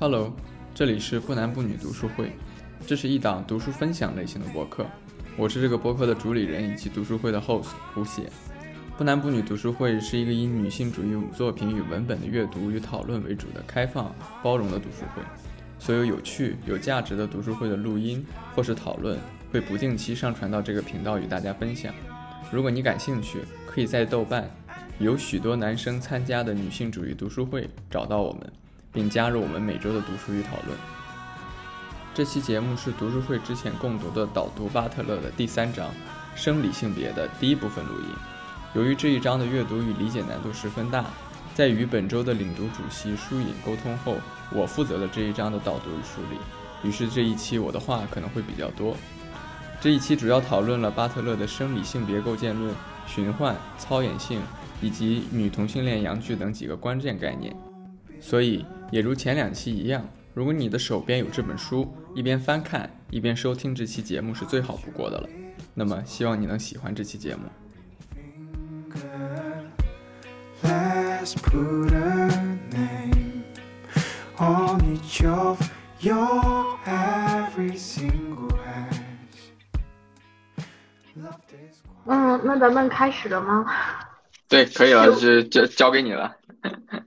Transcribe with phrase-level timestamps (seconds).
[0.00, 0.32] Hello，
[0.74, 2.32] 这里是不男不女读书会，
[2.86, 4.86] 这是一档读书分享类型的播客，
[5.36, 8.30] 我是这个播客的主理人以及读书会的 host 胡写。
[8.98, 14.12] 不男不女读书会是一个以女性主义作品与文本的阅读与讨论为主的开放、
[14.42, 15.22] 包容的读书会。
[15.78, 18.26] 所有有趣、有价值的读书会的录音
[18.56, 19.16] 或是讨论
[19.52, 21.94] 会不定期上传到这个频道与大家分享。
[22.50, 23.38] 如果你感兴趣，
[23.68, 24.50] 可以在豆瓣
[24.98, 28.52] 有许多男生参加的女性主义读书会找到我们，
[28.92, 30.76] 并加入我们每周的读书与讨论。
[32.12, 35.88] 这期节目是读书会之前共读的导读巴特勒的第三章
[36.34, 38.37] “生理性别”的第一部分录音。
[38.74, 41.06] 由于这一章的阅读与理解难度十分大，
[41.54, 44.16] 在与本周的领读主席舒颖沟通后，
[44.52, 46.88] 我负责了这一章的导读与梳理。
[46.88, 48.94] 于是这一期我的话可能会比较多。
[49.80, 52.74] 这一期主要讨论了巴特勒的生理性别构建论、
[53.06, 54.40] 循环、操演性
[54.82, 57.56] 以及女同性恋阳具等几个关键概念。
[58.20, 65.28] 所以，也如前两期一样，如果你的手边有这本书，一边翻看一边收听这期节目是最好不过的了。
[65.74, 67.42] 那么，希望你能喜欢这期节目。
[71.20, 72.28] Let's put a
[72.70, 73.42] name
[74.38, 75.60] on each of
[75.98, 79.00] your every single hash.
[81.16, 83.66] Love is 嗯，那咱们开始了吗？
[84.48, 86.36] 对，可以了，就就交给你了。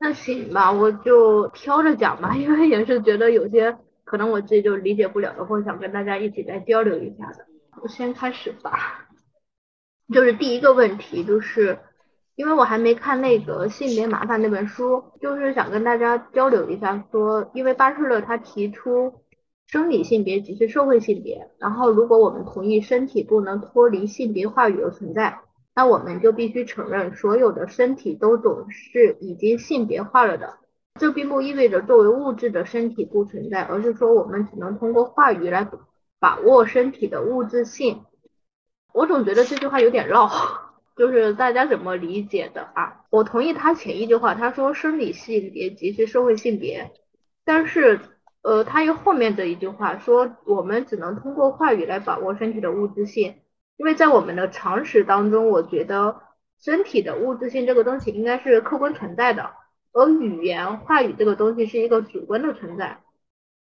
[0.00, 7.46] 那行吧，我就挑着讲吧，因为也是觉得有些可能我自己就理解不了的，或者想跟大家一起来交流一下的。
[7.80, 9.06] 我先开始吧，
[10.12, 11.78] 就是第一个问题，就是
[12.38, 19.12] 因为我还没看那个《性别麻烦》那本书，就是想跟大家交流一下说，因为巴特勒他提出
[19.66, 25.40] 生理性别即是社会性别，然后如果我们同意身体不能脱离性别话语的存在，
[25.74, 30.58] 那我们就必须承认所有的身体都总是已经性别化了的。
[30.94, 35.68] 这并不意味着作为物质的身体不存在，而是说我们只能通过话语来
[36.20, 38.04] 把握身体的物质性。
[38.94, 40.30] 我总觉得这句话有点绕，
[40.98, 43.04] 就是大家怎么理解的啊？
[43.08, 46.90] 我同意他前一句话，他说生理性别即是社会性别，
[47.44, 48.00] 但是
[48.42, 53.36] 呃，他又后面的一句话说我们只能通过话语来把握身体的物质性。
[53.76, 56.20] 因为在我们的常识当中，我觉得
[56.60, 59.52] 身体的物质性这个东西应该是客观存在的，
[59.92, 62.98] 而语言话语这个东西是一个主观的存在。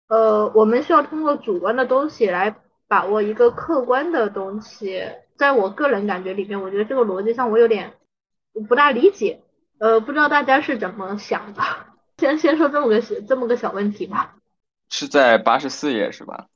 [0.08, 2.54] 呃，我们需要通过主观的东西来
[2.86, 5.02] 把握一个客观的东西。
[5.36, 7.94] 在我个人感觉里面，我觉得这个逻辑上我有点
[8.68, 9.40] 不大理解。
[9.78, 11.62] 呃，不知道大家是怎么想的？
[12.18, 14.36] 先先说这么个这么个小问题吧。
[14.88, 16.46] 是在八十四页是吧？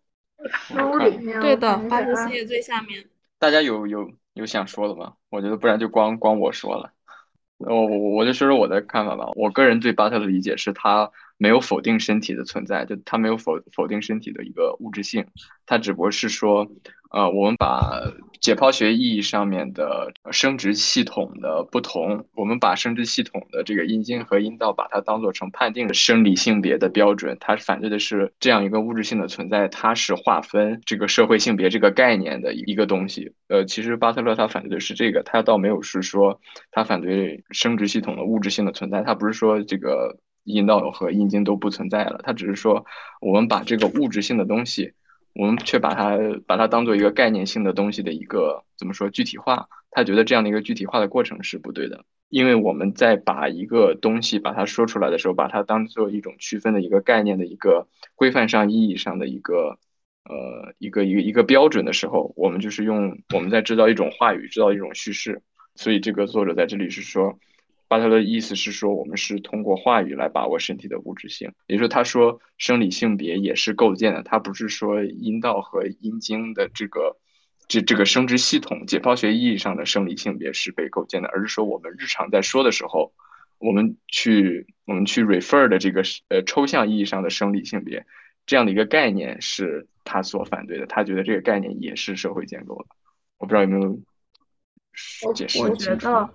[0.52, 3.04] 书里面对的八十四页最下面。
[3.40, 5.14] 大家有有有想说的吗？
[5.30, 6.92] 我觉得不然就光光我说了。
[7.58, 9.28] 我我我就说说我的看法吧。
[9.34, 15.26] 我个人对巴特的理解是，他没有否定身体的存在，就他没有否否定身体的一个物质性，
[15.66, 16.70] 他只不过是说，
[17.10, 18.02] 呃，我们把
[18.38, 33.32] 解剖学意义上面的生殖系统的不同，我们把生殖系统的这个阴茎和阴道，把它当做成判定的生理性别的标准，它反对的是这样一个物质性的存在，它是划分这个社会性别这个概念的一个东西。
[33.48, 36.38] 呃，其实巴特勒他反对的是这个，他倒没有是说
[36.70, 42.84] 他反对生殖系统的物质性的存在，他不是说这个阴道和阴茎都不存在了，他只是说
[43.22, 44.92] 我们把这个物质性的东西。
[45.38, 46.18] 我们却把它
[46.48, 49.68] 把它当做一个概念性的东西的一个怎么说具体化？
[49.92, 59.78] 他觉得这样的一个具体化的过程是不对的，因为我们在把一个东西把它说出来的时候，把它当做一种区分的一个概念的一个规范上意义上的一个
[60.24, 65.40] 呃一个一个一个标准的时候，我们就是用我们在制造一种话语，制造一种叙事。
[65.76, 67.38] 所以这个作者在这里是说。
[67.88, 77.16] 巴特勒的意思是说，我们是通过话语来把握身体的物质性，也就是说，他说生理性别也是构建的，他不是说阴道和阴茎的这个
[77.66, 83.12] 这这个生殖系统，解剖学意义上的生理性别是被构建的，而是说我们日常在说的时候，
[83.58, 88.04] 我们去我们去 refer 的这个呃抽象意义上的生理性别
[88.46, 92.86] 这样的一个概念是他所反对的，他觉得这个概念也是社会建构的，
[93.38, 95.74] 我不知道有没有解释清楚。
[95.76, 96.30] 觉得，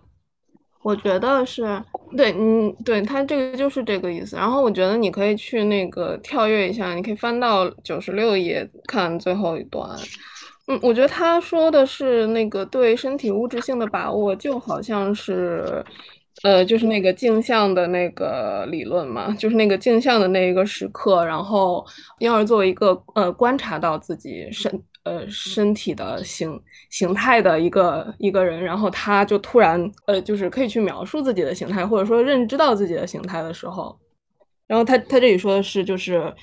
[0.83, 1.81] 我觉得是
[2.15, 4.35] 对，嗯，对，他这个就是这个意思。
[4.35, 9.89] 然后我觉得你可以去那个跳跃一下，你可以翻到九十六页看最后一段。
[10.68, 15.83] 嗯，我觉得他说的是那个对身体物质性的把握，就好像是
[16.44, 21.85] 呃，就是那个镜像的那个理论嘛，就是那个镜像的那一个时刻，然后
[22.19, 24.71] 婴儿作为一个呃观察到自己身
[25.03, 33.97] 呃身体的形形态的一个一个人，然后他就突然呃就是可以去描述自己的形态，或者说认知到自己的形态的时候，
[34.67, 36.33] 然后他他这里说的是就是。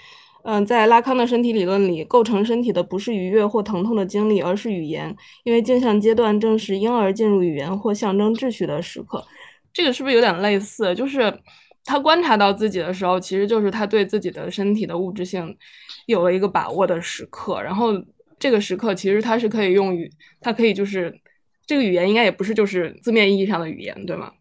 [0.43, 5.15] 嗯，在拉康的身体理论里，构成身体的不是愉悦或疼痛的经历，而是语言，
[5.45, 9.23] 因为镜像阶段正是婴儿进入语言或象征秩序的时刻。
[9.71, 10.95] 这个是不是有点类似？
[10.95, 11.31] 就是
[11.85, 15.55] 他观察到自己的时候，其实就是他对自己的身体的物质性
[16.07, 17.61] 有了一个把握的时刻。
[17.61, 17.93] 然后
[18.41, 20.11] 这个时刻其实它是可以用语，
[20.41, 21.17] 它可以就是
[21.65, 24.33] 这个语言应该也不是就是字面意义上的语言，对吗？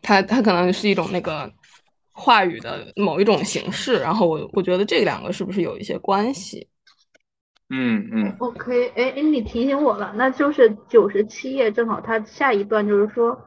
[0.00, 1.52] 它它可能是一种那个。
[2.20, 6.66] 话语的某一种形式，然后我我觉得这两个是不是有一些关系？
[7.70, 8.34] 嗯嗯。
[8.40, 13.40] OK，哎哎，你提醒我了，那就是九十七页，正好它下一段就是说，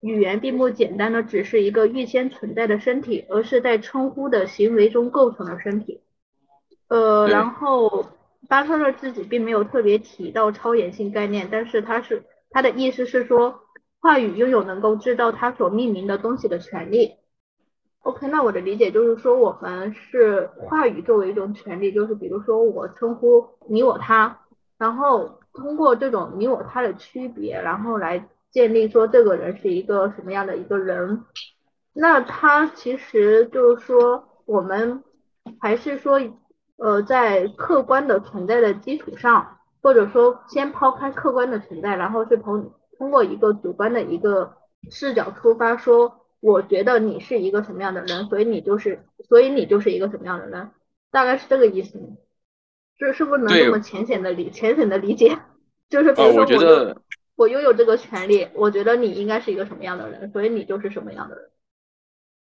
[0.00, 6.02] 语言并不简单的只是一个预先存在的身体，而是在称呼的行为中构成的身体。
[6.88, 8.06] 呃，然后
[8.50, 13.60] 巴特勒自己并没有特别提到超演性概念，但是他是他的意思是说，
[14.00, 17.12] 话语拥有能够知道他所命名的东西的权利。
[18.00, 24.40] OK，那我的理解就是说，我们是话语作为一种权利，就是比如说我称呼你我他，
[24.78, 31.22] 然后通过这种你我他的区别，然后来建立说这个人是一个什么样的一个人。
[31.92, 35.04] 那他其实就是说，我们
[35.60, 36.20] 还是说，
[36.80, 44.56] 呃，在客观的存在的基础上，或者说先抛开客观的存在，然后去从通过一个主观的一个
[44.90, 46.16] 视角出发说。
[46.42, 50.70] 我觉得你是一个什么样的人，所以你就是，所以你就是一个什么样的人，
[51.10, 52.00] 大概是这个意思。
[52.98, 55.38] 是是不是能这么浅显的理浅显的理解？
[55.90, 56.96] 就是比如说我
[57.36, 61.50] 我拥有这个权利，我觉得你应该是一个什么样的人，所以你就是什么样的人。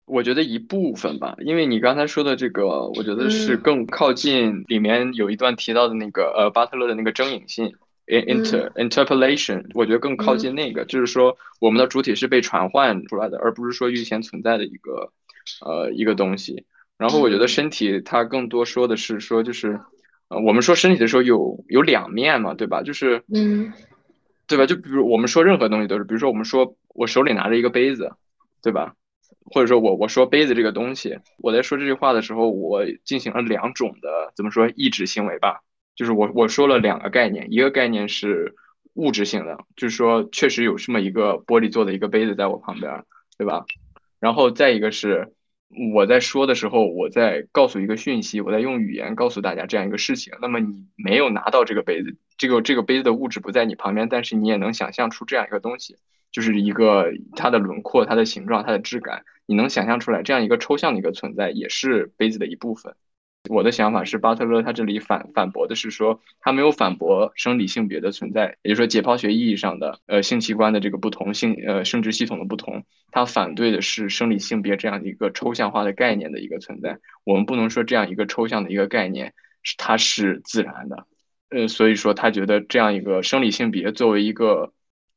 [0.06, 7.74] 我觉得一部分吧，因为你刚才说的这个，我觉得是更靠近里面有一段提到的那个呃巴特勒的那个征引性。
[8.06, 15.10] inter interpolation，我觉得更靠近那个，就是说我们的主体是被传唤出来的，而不是说预先存在的一个
[15.64, 16.66] 呃一个东西。
[16.98, 19.80] 然后我觉得身体它更多说的是说，就是
[20.28, 22.82] 呃我们说身体的时候有有两面嘛，对吧？
[22.82, 23.72] 就是嗯，
[24.46, 24.66] 对吧？
[24.66, 28.12] 就比如我们说任何东西都是，比如说我们说我手里拿着一个杯子，
[28.62, 28.92] 对吧？
[29.44, 35.60] 或者说我我说杯子这个东西，我在说这句话的时候，我进行了两种的怎么说抑制行为吧。
[35.96, 38.54] 就是我我说了两个概念，一个概念是
[38.94, 43.04] 物质性的，就是说确实有这么一个玻璃做的一个杯子在我旁边，
[43.38, 43.64] 对吧？
[44.18, 45.32] 然后再一个是
[45.92, 50.32] 我在说的时候，我在告诉一个讯息，我在用语言告诉大家这样一个事情。
[50.40, 55.96] 那么你没有拿到这个杯子，这个这个杯子的物质不在你旁边，但是你也能想象出这样一个东西，
[56.30, 62.94] 就是一个它的轮廓、它的形状、它的质感，你能想象出来这样一个抽象的一个存在，也是杯子的一部分。
[63.50, 76.98] 我的想法是，巴特勒他这里反反驳的是说，他没有反驳生理性别的存在，也就是说解剖学意义上的呃性器官的这个不同性呃生殖系统的不同，他反对的是生理性别这样一个抽象化的概念的一个存在。
[77.24, 81.06] 我们不能说这样一个抽象的一个概念是它是自然的，
[81.50, 84.72] 呃，所以说他觉得这样一个生理性别作为一个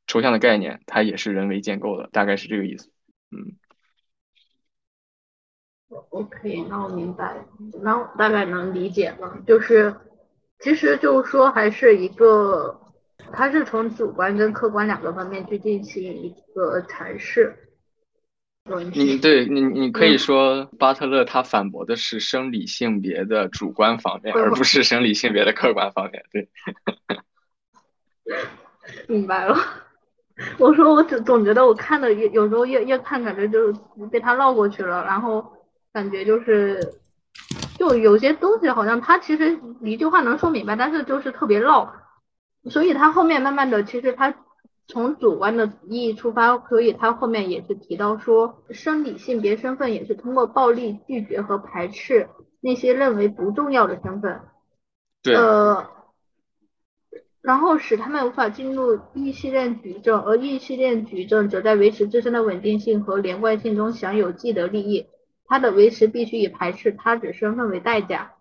[0.06, 2.90] 抽象的概念，它也是人为建构的，大概是这个意思，
[3.30, 3.56] 嗯。
[6.10, 7.46] OK，那我明白，
[7.82, 9.38] 那我大概能理解了。
[9.46, 9.94] 就是，
[10.60, 12.78] 其实就是说，还是一个，
[13.32, 17.56] 它是从主观跟客观两个方面去进行一个阐释。
[18.92, 26.22] 你对你，你可以说巴特勒他反驳的是生理性别的主观方面，而不是生理性别的客观方面。
[26.30, 26.48] 对，
[29.08, 29.56] 明白了。
[30.58, 33.74] 我说我总总觉得我看的越有时候越越看，感觉就是
[34.12, 35.54] 被他绕过去了，然后。
[35.98, 36.94] 感觉就是，
[37.76, 41.92] 就有些东西好像他其实一句话能说明白，但是就是特别绕，
[42.70, 44.32] 所以他后面慢慢的，其实他
[44.86, 52.28] 从主观的意义出发，所以他后面也是提到说，生理性别身份也是通过暴力拒绝和排斥
[52.60, 54.40] 那些认为不重要的身份，
[55.24, 55.84] 对，呃，
[57.42, 65.08] 然后使他们无法进入异性恋矩阵，而异性恋矩阵则在维持自身的稳定性和连贯性中享有既得利益。
[65.48, 68.34] 它的维持必须以排斥他者身份为代价。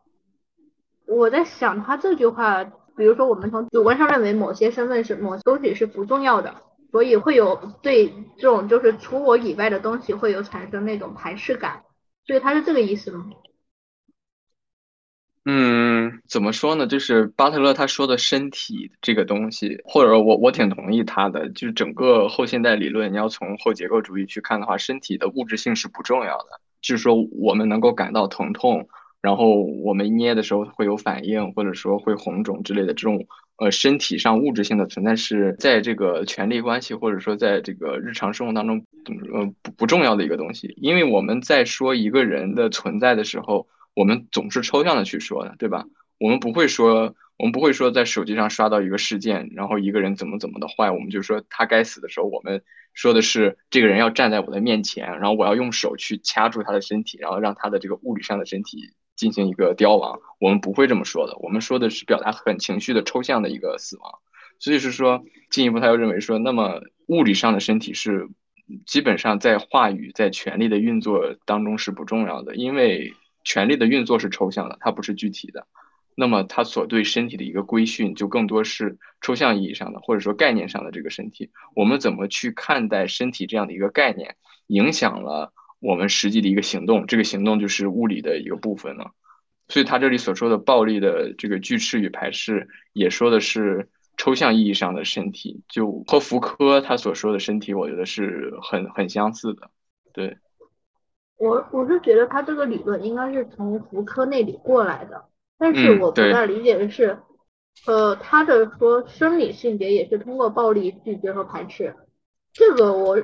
[1.08, 6.62] 我在想他这句话，比如说我们从主观上认为某些身份是某些东西是不重要的，
[6.92, 11.84] 所以会有对这种就是除我以外的东西会有产生那种排斥感，
[12.26, 13.26] 所以他是这个意思吗？
[15.46, 16.86] 嗯，怎么说呢？
[16.86, 21.48] 就是巴特勒他说的身体这个东西，或者我我挺同意他的。
[21.52, 26.60] 就是整个后现代理论，你要从后结构主义去看的话，身体的物质性是不重要的。
[26.88, 28.88] 就是说，我们能够感到疼痛，
[29.22, 33.28] 然后我们捏的时候会有反应，或者说会红肿之类的这种
[33.58, 38.84] 呃身体上物质性的存在，是在这个权力关系或者说在这个日常生活当中，
[39.34, 40.74] 呃不不重要的一个东西。
[40.78, 43.68] 因为我们在说一个人的存在的时候。
[43.98, 45.84] 我们总是抽象的去说的，对吧？
[46.20, 52.62] 我们不会说，我们不会说在手机上刷到一个事件，然后一个人怎么怎么的坏，我们就说他该死的时候，我们
[52.98, 60.20] 说的是这个人要站在我的面前，然后我要用手去掐住他的身体，然后让他的这个物理上的身体进行一个凋亡。
[60.40, 64.20] 我们不会这么说的，我们说的是表达很情绪的抽象的一个死亡。
[64.58, 68.28] 所以是说，进一步他又认为说，那么物理上的身体是
[68.88, 73.14] 基本上在话语在权力的运作当中是不重要的，因为。
[73.44, 75.68] 权力的运作是抽象的，它不是具体的。
[76.20, 81.52] 那么，它所对身体的一个规训，就更多是抽象意义上的，或者说概念上的这个身体。
[81.76, 87.06] 我们怎么去看待身体这样的一个概念，影响了我们实际的一个行动？
[87.06, 89.06] 这个行动就是物理的一个部分呢。
[89.68, 99.70] 所以，他这里所说的暴力的这个拒斥与排斥，也说的是抽象意义上的身体，就和福柯他所说的身体，我觉得是很很相似的。
[100.14, 100.36] 对。
[101.38, 105.24] 我我是觉得他这个理论应该是从福柯那里过来的，
[105.58, 107.18] 但是我不太理解的是，
[107.86, 111.96] 呃，他的说生理性别也是通过暴力拒绝和排斥，
[112.54, 113.18] 这个我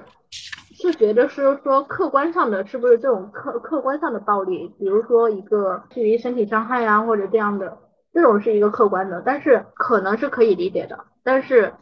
[0.71, 7.77] 是觉得是说客观上的是不是这种客客观上的暴力，比如说一个基于身体伤害啊或者这样的，
[8.13, 11.73] 这种是一个客观的，但是可能是可以理解的，但是。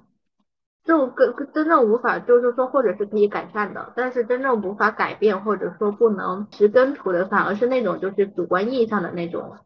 [0.83, 9.57] 就跟真正无法，就是说，或者是可以改善的，但是真正无法改变，或者说不能植根除的，反而是那种就是主观意义上的那种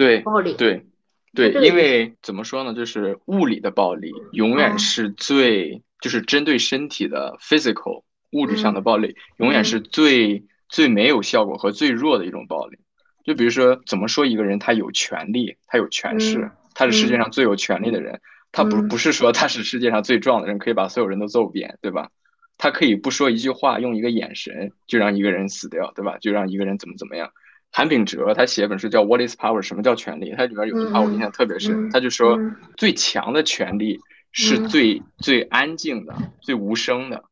[0.00, 0.54] 对暴力。
[0.54, 0.86] 对
[1.34, 8.02] 对，因为怎么说呢，就是物理的暴力永远是最，就是针对身体的 physical
[8.32, 12.78] 物质上的暴力，永远是最最没有效果和最弱的一种暴力。
[13.24, 18.20] 就比如说，怎么说一个人他有权利，他有权势，他是世界上最有权利的人。
[18.50, 22.10] 他不不是说他是世界上最壮的人，可以把所有人都揍扁，对吧？
[22.58, 26.18] 他可以不说一句话，用一个眼神就让一个人死掉，对吧？
[26.18, 27.30] 就让一个人怎么怎么样。
[27.72, 30.34] 韩炳哲他写一本书叫《What Is Power》，什么叫权力？
[30.36, 32.38] 他里边有句话我印象特别深，他就说
[32.76, 33.98] 最强的权力
[34.32, 37.24] 是最最安静的、最无声的。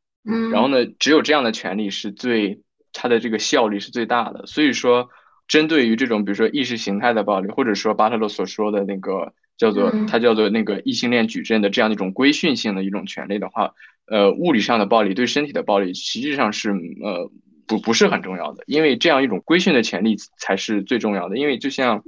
[0.53, 2.61] 然后呢，只有这样的权力是最
[2.93, 4.47] 它的这个效力是最大的。
[4.47, 5.09] 所以说，
[5.47, 9.33] 针对于这种比如说意识形态的暴力，或者说巴特勒所说的那个。
[9.59, 13.73] 叫做他叫做那个异性恋矩阵的这样一种规训性的一种权利的话，
[14.07, 17.29] 呃，物理上的暴力对身体的暴力实际上是呃
[17.69, 21.37] 不不是很重要的，因为这样一种规训的潜力才是最重要的。
[21.37, 22.03] 因为就像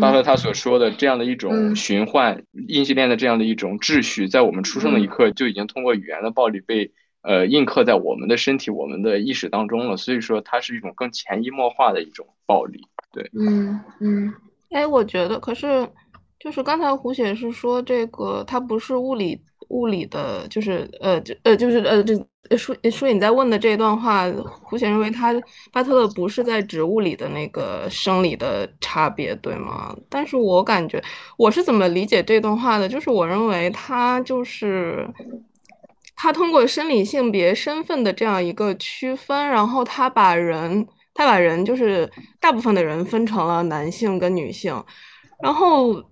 [0.00, 6.90] 巴特他所说的这样的一种循环异性恋的这样的一种秩序，在我们出生的一刻就已经通过语言的暴力被
[7.22, 9.96] 呃印刻在我们的身体、我们的意识当中了。
[9.96, 12.82] 所以说，它是一种更潜移默化的一种暴力。
[13.12, 14.34] 对，嗯嗯，
[14.70, 15.88] 哎，我觉得可是。
[16.40, 19.40] 就是刚才胡雪是说这个，它不是物理
[19.74, 24.30] 物理的，就是呃，就呃，就是呃，这说说你在问的这一段话，
[24.62, 25.34] 胡雪认为他
[25.72, 29.96] 巴特勒不是在指物理的那个生理的差别，对吗？
[30.08, 31.02] 但是我感觉
[31.36, 32.88] 我是怎么理解这段话的？
[32.88, 35.08] 就是我认为他就是
[36.14, 42.08] 他通过生理性别身份的这样一个区分，然后他把人他把人就是
[42.40, 44.84] 大部分的人分成了男性跟女性，
[45.42, 46.04] 然后。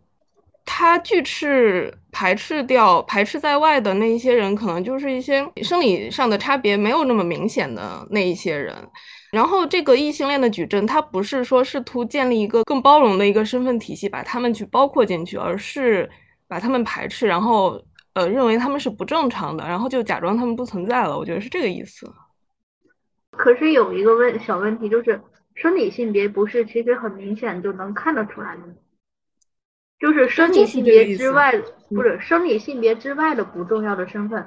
[0.64, 8.74] 他拒斥、排斥掉、排斥在外的那一些人，可能就是一些生理上的差别没有那么明显的那一些人。
[9.32, 16.08] 然后，这个异性恋的矩阵，它不是说试图建立一个更包容的一个身份体系，把他们去包括进去，而是
[16.46, 21.16] 把他们排斥，然后呃认为他们是不正常的，然后就假装他们不存在了。
[21.18, 22.06] 我觉得是这个意思。
[23.30, 25.18] 可是有一个问小问题，就是
[25.54, 28.74] 生理性别不是其实很明显就能看得出来的吗。
[30.02, 31.52] 就是生理性别之外，
[31.90, 34.44] 或者生理性别之外的不重要的身份，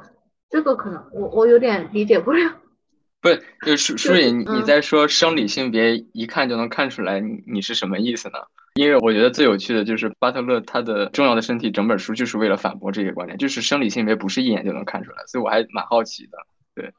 [0.49, 2.51] 这个可能我我有点理解不了。
[3.23, 8.39] 不是，就是舒颖，你在说生理性别一看就能看出来，你你是什么意思呢？
[8.73, 16.37] 因为我觉得最有趣的就是巴特勒他的重要的身体整本书就是为了反驳这些观点，就是生理性别不是一眼就能看出来，所以我还蛮好奇的。
[16.75, 16.91] 对，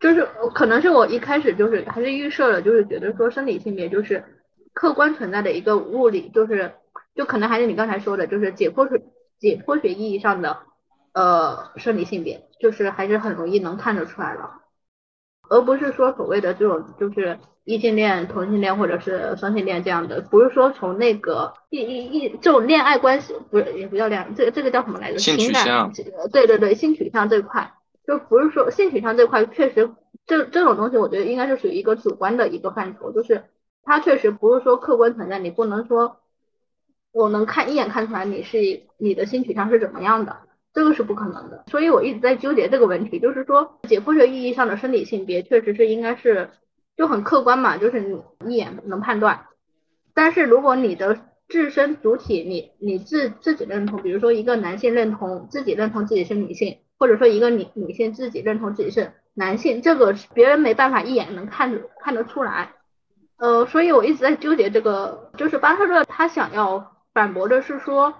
[0.00, 4.24] 就是可能是我一开始就是还是预设了，就是觉得说生理性别就是
[4.72, 6.72] 客观存在的一个物理，就是。
[7.16, 9.02] 就可能还是你刚才说的，就是解剖学
[9.40, 10.58] 解剖学意义上的
[11.12, 14.60] 呃生理性别，就是还是很容易能看得出来了。
[15.48, 25.18] 而不是说所谓的这种就是异性恋、同性恋或者是双性恋这样的，不是说从那个一一一这种恋爱关系，不是也不叫恋爱，这个这个叫什么来着？
[25.18, 25.92] 性取情感向
[26.32, 27.72] 对对对，性取向这块，
[28.06, 29.90] 就不是说性取向这块确实
[30.26, 33.44] 这这种东西，我觉得应该是属于一个主观的一个范畴，就是
[33.84, 36.16] 它确实不是说客观存在，你不能说
[37.16, 38.58] 我能看一眼看出来你是
[38.98, 40.36] 你的性取向是怎么样的。
[40.74, 46.50] 这个是不可能的，所以我一直在纠结这个问题，就是说解剖学意义上的生理性别确实是应该是
[46.94, 49.46] 就很客观嘛，就是你一眼能判断。
[50.12, 51.18] 但是如果你的
[51.48, 62.72] 自身主体，你你自自己认同，比如说一个男性认同自己认同自己是女性，或者说一个女女性自己认同自己是男性，这个别人没办法一眼能看看得出来。
[63.38, 68.14] 呃，所以我一直在纠结这个，就是巴特勒他想要反驳的是说。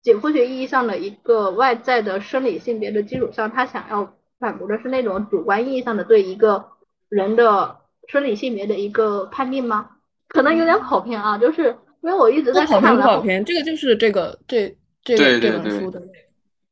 [0.00, 6.64] 解剖学意义上的一个外在的生理性别的基础上，他想要反驳的是那种主观意义上的对一个
[7.08, 9.90] 人的生理性别的一个判定吗？
[10.28, 12.80] 可能有点跑偏啊，就是因为我一直在看。
[12.80, 16.00] 跑偏跑偏，这个就是这个这这个这本书的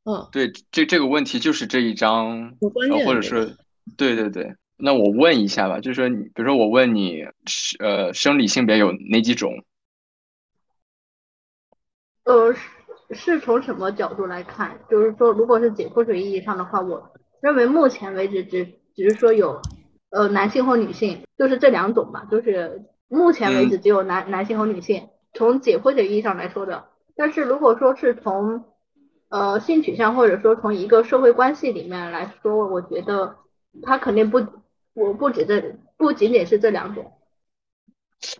[0.05, 2.53] 嗯，对，这这个问题就是这一章，
[3.05, 3.57] 或者是
[3.97, 4.55] 对对对。
[4.77, 7.25] 那我问一下吧，就是说，比如说我问你，
[7.79, 9.65] 呃，生理性别有哪几种？
[12.27, 12.53] 呃。
[13.11, 14.79] 是从什么角度来看？
[14.89, 19.61] 就是说，如果是解剖学意义上的话，我认为目前为止只只是说有，
[20.09, 25.07] 呃，男性或女性，就是这两种吧，就是目前为止只有男男性和女性。
[25.33, 28.65] 从解剖学意义上来说的，但是如果说是从，
[29.29, 33.37] 呃，性取向或者说从一个社会关系里面来说，我觉得
[33.83, 34.45] 它肯定不，
[34.93, 37.13] 我不止这不仅仅是这两种。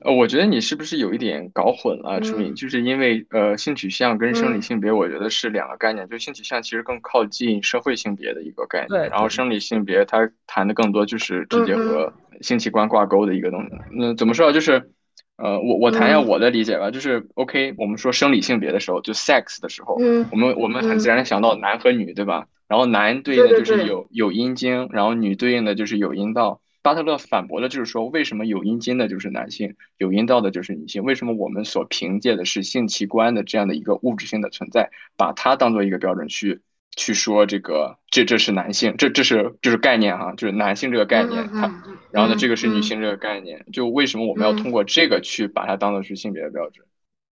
[0.02, 2.56] 呃，我觉得你是不是有一点搞混了，初敏？
[2.56, 6.08] 就是因为呃，性取向跟生理性别，我觉得是两个概念。
[6.10, 13.70] 就性取向其实更靠近社会性别的一个概念，然后生理性别它谈的更多就是直接和性器官挂钩的一个东西。
[13.92, 14.52] 那怎么说？
[14.52, 14.90] 就是
[15.38, 16.90] 呃，我我谈一下我的理解吧。
[16.90, 19.96] 就是 OK，我们说生理性别的时候，就 sex 的时候，
[20.32, 22.48] 我们我们很自然的想到男和女，对吧？
[22.68, 26.62] 然后男对应的就是有有阴茎，然后女对应的就是有阴道。
[26.88, 31.04] 巴特勒反驳的就是说，为什么有阴茎的就是男性，有阴道的就是女性？
[31.04, 36.62] 为什么我们所凭借的是性器官的这样的一个物质性的存在，把它当做一个标准去
[36.96, 46.88] 去说这个这这是男性，这这是就是概念哈，就是男性这个概念，它然后呢这个是女性这个概念，就为什么我们要通过这个去把它当做是性别的标准？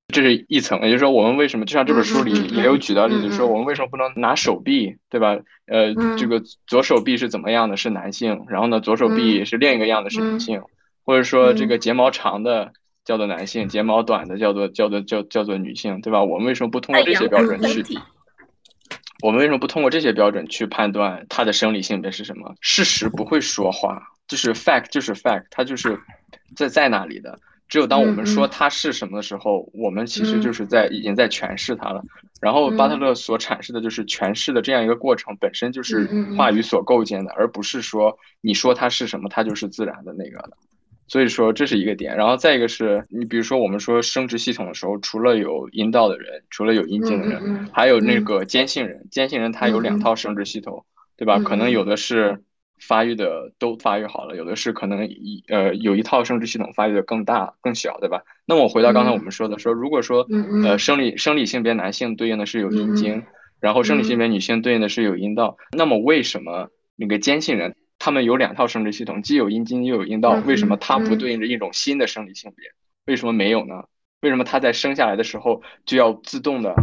[0.07, 5.37] 这是一层，也就是说，我们为什么就像这本书里也有举到例子，说我们为什么不能拿手臂，对吧？
[5.65, 10.61] 呃，这个左手臂是怎么样的，是男性，然后呢，左手臂是另一个样的，是女性，
[11.03, 12.71] 或者说这个睫毛长的
[13.03, 16.23] 叫做男性，睫毛短的叫做叫做叫叫做女性，对吧？
[16.23, 17.83] 我们为什么不通过这些标准去？
[19.23, 22.55] 我们为什么不通过这些标准去判断他的生理性别是什么？
[22.61, 25.99] 事实不会说话，就是 fact 就是 fact，它就是
[26.55, 27.37] 在在那里的。
[27.67, 32.01] 只有当我们说它是什么的时候，我们其实就是在已经在诠释它了。
[32.39, 40.51] 然后巴特勒所阐释的就是诠释的这样一个过程，本身就是话语所构建的，而不是说你说它是什么，它就是自然的那个的。
[41.07, 42.15] 所以说这是一个点。
[42.15, 49.07] 然后再一个是你比如说我们说生殖系统的时候，除了有阴道的人，除了有阴茎的人，还有那个坚性人。
[49.09, 50.85] 坚性人他有两套生殖系统，
[51.17, 51.39] 对吧？
[51.39, 52.43] 可能有的是。
[52.79, 58.23] 发育的都发育好了，有的是可能一呃有一套生殖系统发育的更大更小，对吧？
[58.45, 60.27] 那我回到刚才我们说的，说如果说
[60.63, 63.23] 呃生理生理性别男性对应的是有阴茎，
[63.59, 72.67] 然后生理性别女性对应的是有阴道，那么为什么那个坚信人他们有两套生殖系统，既有阴茎又有阴道，为什么他不对应着一种新的生理性别？
[73.05, 73.85] 为什么没有呢？
[74.21, 76.75] 为什么他在生下来的时候就要自动的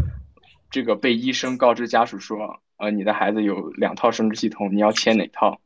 [0.71, 5.61] 这个被医生告知家属说，呃你的孩子有两套生殖系统，你要切哪套？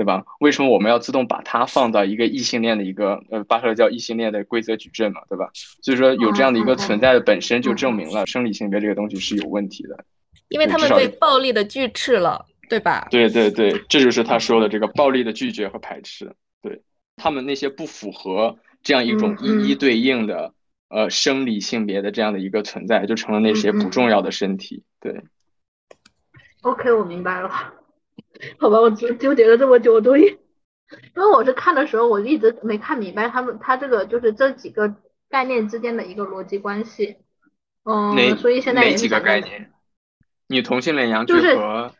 [0.00, 0.24] 对吧？
[0.38, 5.50] 为什么我们要自动把它放到一个异性恋的一个呃，巴特勒叫异性恋的规则矩阵嘛，对吧？
[5.82, 10.02] 所以说有这样的一个存在的本身就证明了生理性别这个东西是有问题的，
[10.48, 13.08] 因为他们被暴力的拒斥了，对吧？
[13.10, 16.34] 对对对，这就是他说的这个暴力的拒绝和排斥。
[16.62, 16.80] 对
[17.16, 20.54] 他们那些不符合这样一种一一对应的
[20.88, 24.82] 呃生理性别的这样的一个存在，就成了那些不重要的身体。
[24.98, 25.20] 对。
[26.62, 27.74] OK，我明白了。
[28.58, 34.94] 好吧，我纠纠结了这么久，我终于，因为我是看的时候，我一直没看明白他们他这个就是这几个
[35.28, 37.18] 概念之间的一个逻辑关系，
[37.84, 39.70] 嗯，所以现在哪几个概念？
[40.48, 41.92] 女同性恋阳具和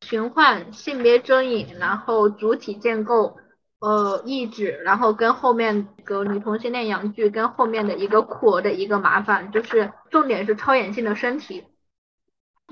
[0.00, 3.36] 循环性别争议，然后主体建构，
[3.80, 11.64] 呃，意志，然后跟后面个女同性恋阳具跟后面的一个酷儿的一个麻烦，就是重点是超演性的身体。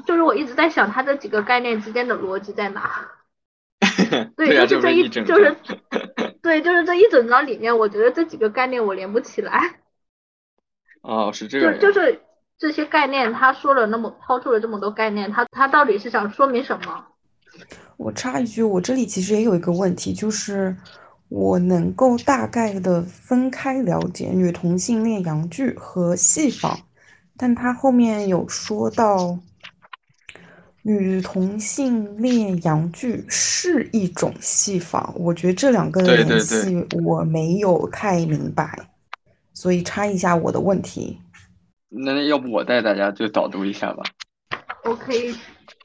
[0.07, 3.09] 就是我一直在想，它这几个概念之间的逻辑在哪？
[4.37, 5.57] 对，就是这一就是
[6.41, 9.81] 对，就是这一整章里面，我觉得这几个概念我连不起来，
[11.03, 12.21] 哦，是这个样，就是
[12.59, 17.05] 这些概念，他说了那么抛出了这么多概念，他他到底是想说明什么？
[17.97, 20.75] 我插一句，我这里其实也有一个问题，就是
[21.29, 26.79] 我能够大概的分开了解女同性恋阳具和戏仿，
[27.37, 29.39] 但他后面有说到
[30.85, 38.77] 女同性恋阳具是一种戏法，我觉得这两个的联系我没有太明白，
[39.55, 41.19] 所以插一下我的问题。
[41.89, 44.03] 那要不我带大家就导读一下吧。
[44.85, 45.35] OK，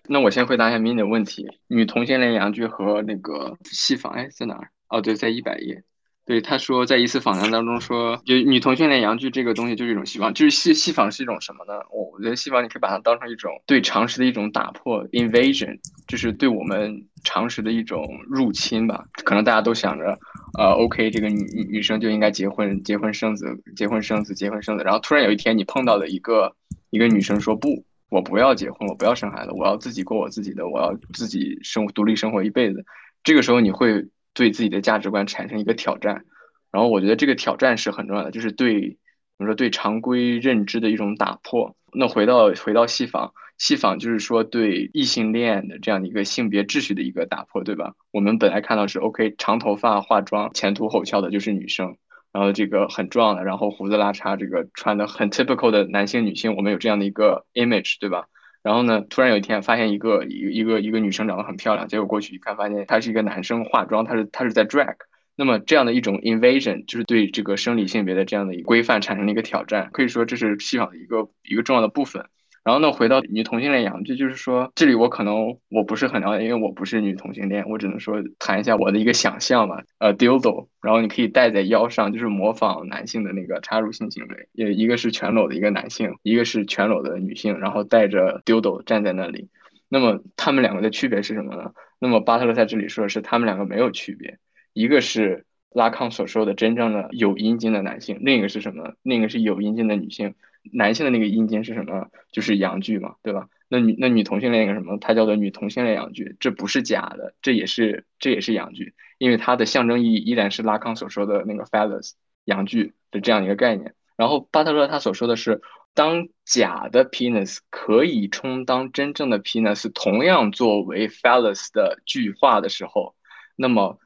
[0.07, 4.71] 那我先回答一下 mini 的问题：女同性恋阳具和那个戏法，哎，在哪儿？
[4.89, 5.83] 哦，对，在一百页。
[6.27, 11.79] 对，他说在一次访谈当中说，就女同性恋洋剧这个东西就是一种希望，就是戏戏仿是一种什么呢？
[11.89, 19.05] 我我觉得戏仿你可以把它当成一种对常识的一种打破 invasion，就是对我们常识的一种入侵吧。
[19.23, 20.19] 可能大家都想着，
[20.59, 23.45] 呃，OK，这个女女生就应该结婚结婚生子
[23.77, 26.53] 结婚生子结婚生子，然后突然有一天你碰到了一个
[26.89, 32.83] 一个女生说不，我不要结婚，我不要生孩子，我要自己过我自己的，我要自己生独立生活一辈子。
[33.23, 34.05] 这个时候你会
[34.37, 36.25] 对自己的价值观产生一个挑战，
[36.71, 38.99] 然后我觉得这个挑战是很重要的，就是对
[39.39, 41.75] 怎么说对常规认知的一种打破。
[41.91, 47.93] 那回到回到戏仿，戏仿就是说对异性恋的这样的一个性别秩序的一个打破，对吧？
[48.11, 51.97] 我们本来看到是 OK 长头发化妆前凸后翘的就是女生，
[52.31, 58.27] 然后这个很壮的，然后胡子拉碴，这个穿的很 typical 的男性女性，我们有这样的一个 image，对吧？
[58.67, 64.95] 然后呢，突然有一天发现一个一个一个一个女生长得很漂亮，结果过去一看，发现她是一个男生化妆，她是她是在 drag。
[65.37, 72.25] 那么这样的一种 invasion 就是对这个生理性别的这样的一个规范产生了一个挑战，可以说这是戏仿的一个一个重要的部分。
[72.67, 79.81] 然后呢，回到女同性恋养剧，就是说这里我可能我不是很了解，因为我不是女同性恋，我只能说谈一下我的一个想象吧。
[79.99, 89.47] 呃，dildo，然后你可以戴在腰上，就是模仿男性的那个插入性行为，也一个是全裸的一个男性，一个是全裸的女性，然后带着 dildo 站在那里。
[89.87, 91.71] 那么他们两个的区别是什么呢？
[91.99, 94.39] 那么巴特勒在这里说的是他们两个没有区别，
[94.73, 98.91] 一个是拉康所说的真正的有阴茎的男性，另一个是什么？
[99.03, 100.35] 另一个是有阴茎的女性。
[100.73, 102.09] 男性的那个阴茎是什么？
[102.31, 103.47] 就是阳具嘛，对吧？
[103.69, 104.97] 那女那女同性恋一个什么？
[104.99, 112.13] 它叫做女同性恋阳具，这不是假的，这也是这也是阳具，因为它的象征意义依然是拉康所说的那个 phallus
[112.45, 113.93] 阳具的这样一个概念。
[114.15, 115.61] 然后巴特勒他所说的是，
[115.93, 123.15] 当假的 penis 可以充当真正的 penis，同样作为 phallus 的具化的时候，
[123.55, 123.99] 那么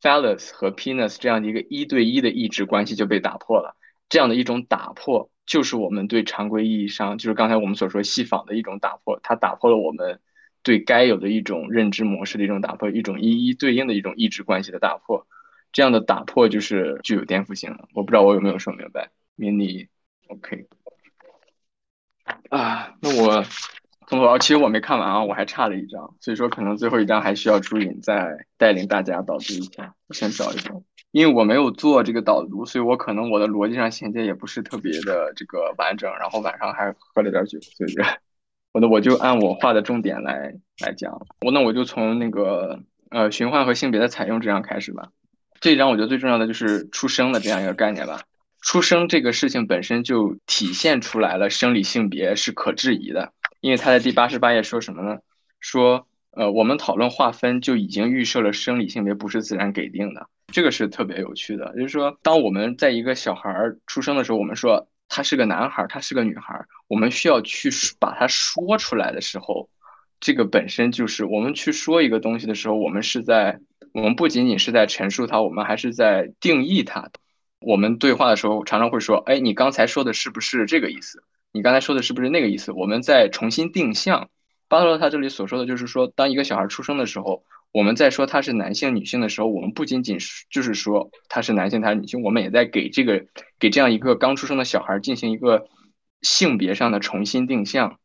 [0.00, 3.76] phallus 和 penis 这样的一个一对一的意志关系就被打破了。
[4.08, 10.20] 这样的一种打破，就是我们对常规意义上，就是刚才我们所说戏仿的一种打破，它打破了我们
[10.62, 15.26] 对该有的一种认知模式的一种打破，一种一一对应的一种意志关系的打破。
[15.70, 17.88] 这样的打破就是具有颠覆性的。
[17.94, 19.88] 我不知道我有没有说明白，mini
[20.28, 20.66] OK
[22.48, 22.94] 啊？
[23.02, 23.44] 那我
[24.06, 29.94] 从头，其实我没看完啊，我还差了一张，所以说可能最后一张还需要朱颖再带领大家导读一下。
[30.06, 30.82] 我先找一找。
[31.14, 37.94] 因为我没有做这个导读，所以我可能我的逻辑上衔接也不是特别的这个完整，然后晚上还喝了点酒，所以
[38.72, 40.52] 我的我就按我画的重点来
[40.84, 41.12] 来讲。
[41.42, 45.10] 我那我就从那个呃循环和性别的采用这样开始吧。
[45.60, 48.20] 这一章我觉得最重要的就是出生的这样一个概念吧。
[48.60, 55.18] 出生这个事情本身就体现出来了生理性别是可质疑的，因为他在第八十八页说什么呢？
[55.60, 60.28] 说呃我们讨论划分就已经预设了生理性别不是自然给定的。
[60.52, 69.68] 这个是特别有趣的，就是说，当我们在一个小孩儿出生的时候，我们说他是个男孩，他是个女孩，我们需要去把它说出来的时候，
[70.20, 73.58] 这个本身就是我们去说一个东西的时候，我们是在，
[73.92, 77.10] 我们不仅仅是在陈述它，我们还是在定义它。
[77.60, 81.24] 我们对话的时候常常会说，哎，你刚才说的是不是这个意思？
[81.52, 82.70] 你刚才说的是不是那个意思？
[82.70, 84.28] 我们在重新定向。
[84.74, 87.44] 巴特勒他这里所说的就是说，当一个小孩出生的时候。
[87.74, 93.26] 我们在说他是男性、女性的时候，我们不仅仅是就是说他是男性，他是女性，我们也在给这个
[93.58, 95.66] 给这样一个刚出生的小孩进行一个
[96.22, 97.98] 性别上的重新定向。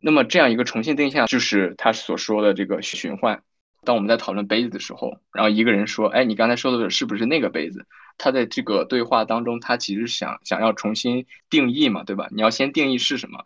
[0.00, 3.44] 那么这样一个重新定向，就是他所说的这个循环。
[3.84, 7.86] 当我们在讨论杯子的时候，然后一个人说：“哎，你刚才说的是不是那个杯子？”
[8.18, 12.26] 他在这个对话当中，他其实想想要重新定义嘛，对吧？
[12.32, 13.44] 你要先定义是什么。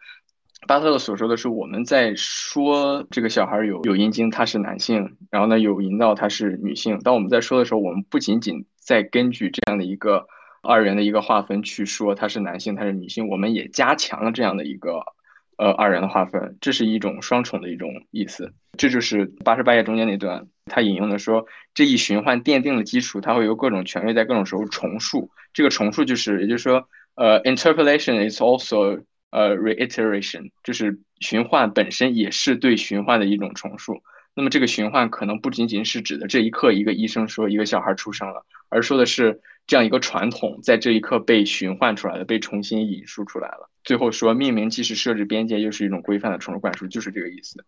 [0.66, 6.98] 巴特勒所说的是，我们在说这个小孩有有阴茎，他是男性，然后呢有阴道，他是女性。
[7.00, 10.26] 当我们在说的时候，我们不仅仅在根据这样的一个
[10.62, 15.00] 二元的一个划分去说他是男性，他是女性，我们也加强了这样的一个
[15.57, 18.52] 呃二元的划分，这是一种双重的一种意思。
[18.76, 25.31] 这就是八十八页中间那段，他引用的说，这一循环奠定了基础，它会由各种权威在各种时候重述。
[25.55, 34.02] 这个重述就是，也就是说，呃，interpolation is also 呃 reiteration，就是循环本身也是对循环的一种重述。
[34.34, 43.70] 那么这个循环可能不仅仅是指的这一刻一个医生说一个小孩出生了，而说的是这样一个传统在这一刻被循环出来的，被重新引述出来了。
[43.82, 47.64] 最后说命名既是设置边界，又是一种规范的重复灌输，就是这个意思。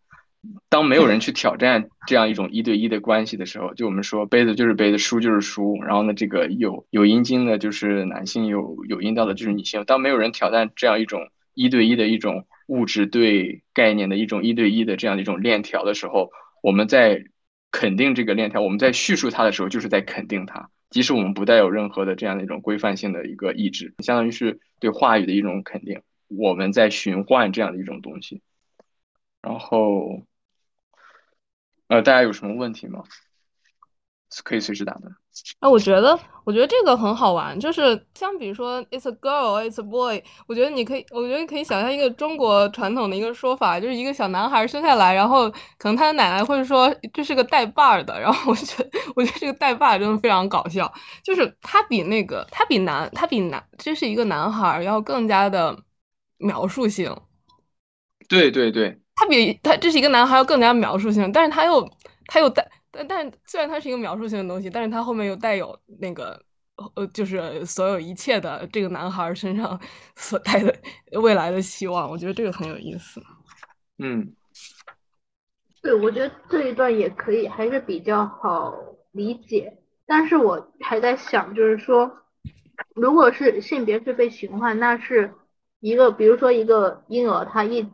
[0.68, 9.84] 当没有人去挑战这样一种一对一的关系的时候，就我们说杯子就是杯子，书就是书，然后呢，这个有有阴茎的就是男性，有有阴道的就是女性。
[9.84, 16.30] 当没有人挑战这样一种一对一的一种物质对概念的一种一对一的这样的一种链条的时候。
[16.62, 17.24] 我们在
[17.72, 26.00] 肯定这个链条，我们在叙述它的时候，就是在肯定它，即使我们不带有任何的这样的一种规范性的一个意志，相当于是对话语的一种肯定。
[26.28, 28.40] 我们在循环这样的一种东西。
[29.42, 30.22] 然后，
[31.88, 33.02] 呃，大家有什么问题吗？
[34.44, 35.10] 可以随时打的。
[35.60, 50.90] 哎，我觉得，我觉得这个很好玩，就是相比说 "It's a girl, It's a boy"，我觉得你可以，我觉得你可以想象一个中国传统的一个说法，就是一个小男孩生下来，然后可能他的奶奶会说这是个带把儿的，然后我觉得，我觉得这个带把儿真的非常搞笑，
[51.22, 55.76] 就是他比那个，他比男，他比男，这是一个男孩要更加的
[56.38, 57.14] 描述性。
[58.28, 61.88] 对对对，他比他这是一个男孩要更加描述性，但是他又
[62.26, 62.66] 他又带。
[62.98, 66.40] 但但虽然它是一个描述性的东西，但是它后面又带有那个
[66.96, 69.78] 呃，就是所有一切的这个男孩身上
[70.16, 70.74] 所带的
[71.20, 73.22] 未来的希望，我觉得这个很有意思。
[73.98, 74.34] 嗯，
[75.82, 78.74] 对，我觉得这一段也可以，还是比较好
[79.12, 79.78] 理解。
[80.06, 82.10] 但是我还在想，就是说，
[82.94, 85.34] 如果是性别是被循环，那是
[85.80, 87.86] 一个，比如说一个婴儿，他一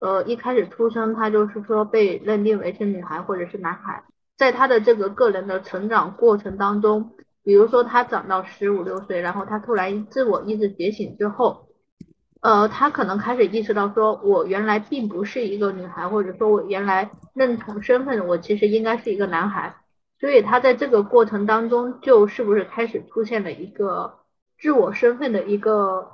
[0.00, 4.02] 呃一开始出生，他就是说被认定为是女孩或者是男孩。
[4.42, 7.12] 在他的这个个人的成长过程当中，
[7.44, 11.68] 比如说他长到十五六岁，然后他突然自我意识觉醒之后，
[12.40, 19.76] 呃，他可能开始意识到说，我原来并不是一个女孩，或者说我原来认同身份，我其实应该是一个男孩。
[20.18, 24.18] 所以他在这个过程当中，就是不是开始出现了一个
[24.58, 26.10] 自我身份的一个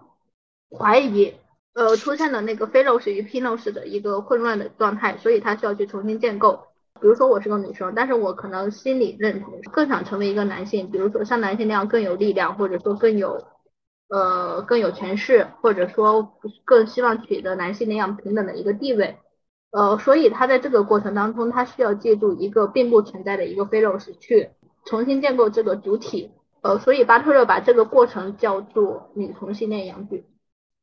[0.79, 1.33] 怀疑，
[1.73, 6.68] 呃，出现了那个 philos 与 pinos 的一个混乱的状态，所以他需要去重新建构。
[7.01, 13.45] 比如说我是个女生，但是我可能心理认同更想成为一个男性，比如说像男性那样更有力量，或者说更有，
[14.09, 16.35] 呃更有权势，或者说
[16.65, 19.19] 更希望取得男性那样平等的一个地位，
[19.71, 24.51] 呃，所以他在这个过程当中，他需要借助一个并不存在的一个 philos 去
[24.85, 26.31] 重新建构这个主体，
[26.63, 30.25] 呃，所以巴特勒把这个过程叫做女同性恋阳具，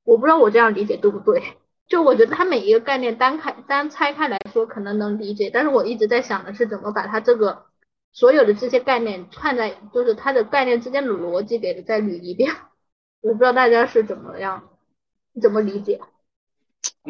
[0.04, 1.42] 我不知道我这样理解对不对。
[1.88, 7.66] 就我觉得它每一个概念单开单拆开来说可能能理解，但是我一直在想的是怎么把它这个
[8.12, 12.52] 所有的这些概念串在，就是它的概念之间的逻辑给再捋一遍。
[13.22, 14.70] 我不知道大家是怎么样
[15.42, 16.00] 怎么理解。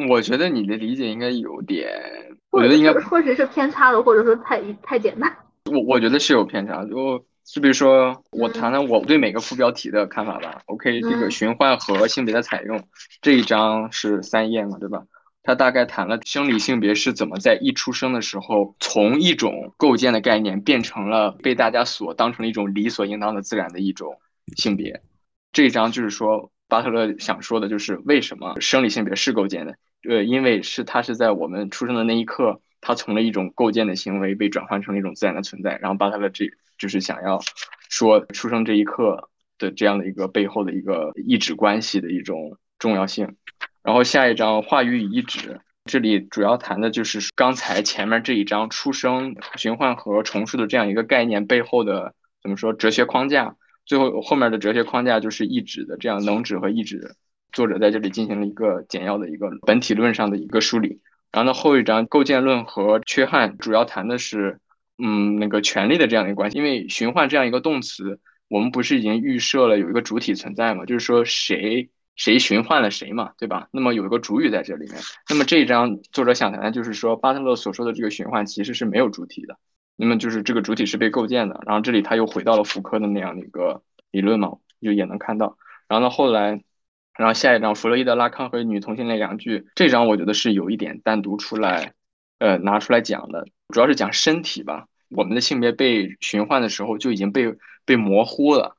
[0.10, 1.90] 我觉得你的理解应该有点，
[2.52, 5.38] 我觉得应该或许是偏差了，或者说太太简单。
[5.72, 7.26] 我我觉得是有偏差，就。
[7.46, 10.62] 就比如说，我谈谈我对每个副标题的看法吧。
[10.66, 12.84] OK，这个循环和性别的采用
[13.22, 15.04] 这一章是三页嘛，对吧？
[15.44, 24.20] 它大概谈了生理性别是怎么在一出生的时候，从一种构建的概念变成了被大家所当成了一种理所应当的自然的一种
[24.58, 25.02] 性别。
[25.54, 29.76] 这一章就是说，巴特勒想说的就是为什么生理性别是构建的？
[30.10, 32.60] 呃，因为是它是在我们出生的那一刻。
[32.82, 37.40] 它从了一种构建的行为被转换成了一种自然的存在，然后巴特勒这就是想要
[37.90, 43.36] 说出生这一刻的这样的一个背后的一个意志关系的一种重要性。
[43.84, 53.56] 然后下一章话语与意志，这里主要谈的就是刚才前面这一章出生、循环和重塑的这样一个概念背后的怎么说哲学框架。
[53.86, 57.16] 最后后面的哲学框架就是意志的这样能指和意志，
[57.52, 61.02] 作者在这里进行了一个简要的一个本体论上的一个梳理。
[61.32, 64.60] 然后呢，后一章构建论和缺憾主要谈的是，
[64.98, 66.58] 嗯，那个权利的这样一个关系。
[66.58, 70.86] 因为循环这样一个动词，我们不是已经预设了有一个主体存在嘛？
[70.86, 73.68] 就是说谁谁循环了谁嘛，对吧？
[73.72, 74.96] 那么有一个主语在这里面。
[75.30, 79.58] 那么这一章作者想谈的就是说，巴特勒所说的这个循环其实是没有主体的。
[79.96, 81.62] 那么就是这个主体是被构建的。
[81.66, 83.82] 然后这里他又回到了福柯的那样的一个
[84.12, 85.58] 理论嘛，就也能看到。
[85.88, 86.62] 然后呢，后来。
[87.18, 91.94] 然后下一章，弗洛伊德、拉康和女同性恋两句，这章我觉得是有一点单独出来，
[92.40, 94.88] 呃，拿出来讲的，主要是讲身体吧。
[95.10, 98.76] 我们的性别被循环的时候就已经被被模糊了，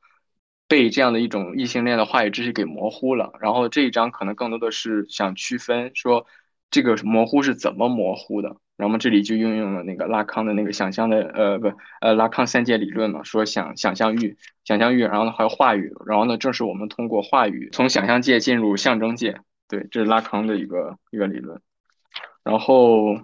[0.69, 3.33] 被这样的一种异性恋的话语知识给模糊了。
[3.41, 6.27] 然后这一章可能更多的是想区分说，
[6.71, 8.57] 这个模糊是怎么模糊的？
[8.77, 21.59] 然后这里就运用了那个拉康的那个想象的呃不呃拉康三界理论嘛，说想想象域想象域，然后呢还有话语，然后呢正是我们通过话语从想象界进入象征界，对，这是拉康的一个一个理论。
[22.45, 23.19] 然后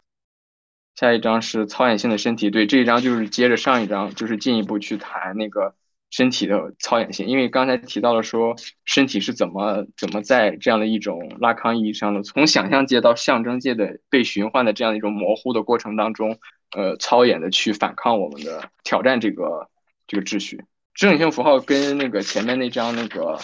[0.94, 5.74] 下一章是操演性的身体，对，这一章就是接着上一章，就是进一步去谈那个。
[6.14, 16.38] 身体的操演性，因为刚才提到了说身体是怎么怎么在这样的一种拉康意义上的从想象界到象征界的被循环的这样一种模糊的过程当中，
[16.76, 19.70] 呃，操演的去反抗我们的挑战这个
[20.06, 20.62] 这个秩序。
[20.92, 23.38] 正性符号跟那个前面那张那个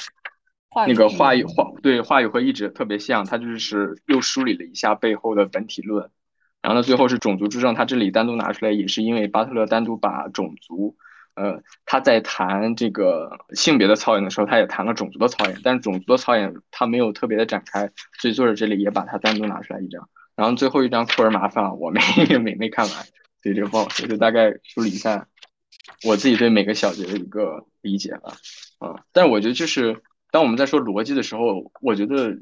[0.87, 6.11] 那个话语话对话语和意志特别像，它就是又梳理了一下背后的本体论，
[6.62, 10.96] 然后呢最后是种族之争，他这里单独拿出来也是因为巴特勒单独把种族。
[11.34, 17.88] 呃，他在谈这个性别的操演的时候，他也谈了种族的操演，但是种族的操演他没有特别的展开，
[18.20, 20.08] 所以作者这里也把它单独拿出来一张。
[20.34, 22.00] 然后最后一张库尔麻烦了我没
[22.42, 22.94] 没没看完，
[23.40, 25.28] 所以这个不好说，就大概梳理一下
[26.04, 28.32] 我自己对每个小节的一个理解吧。
[28.80, 32.36] 啊，但我觉得就是当我们在说逻辑的时候，我觉得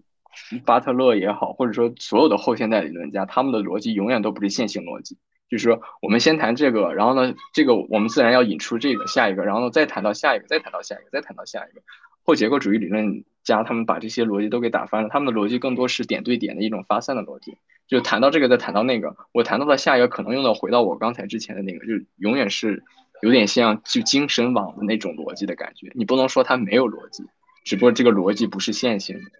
[0.65, 5.19] 巴特勒也好，或者说所有的后现代理论家，他们的逻辑永远都不是线性逻辑。
[5.49, 11.83] 就是说，我们先谈这个，然后呢，这个我们自然要引出这个下一个，然后再谈到下一个，再谈到下一个，再谈到下一个。
[12.25, 22.83] 后结构主义理论家他们把这些逻辑都给打翻了，他们的逻辑更多是点对点的一种发散的逻辑，就谈到这个再谈到那个，我谈到的下一个可能用到回到我刚才之前的那个，就永远是
[23.23, 25.93] 有点像就精神网的那种逻辑的感觉。
[25.95, 27.23] 你不能说它没有逻辑，
[27.65, 29.31] 只不过这个逻辑不是线性的。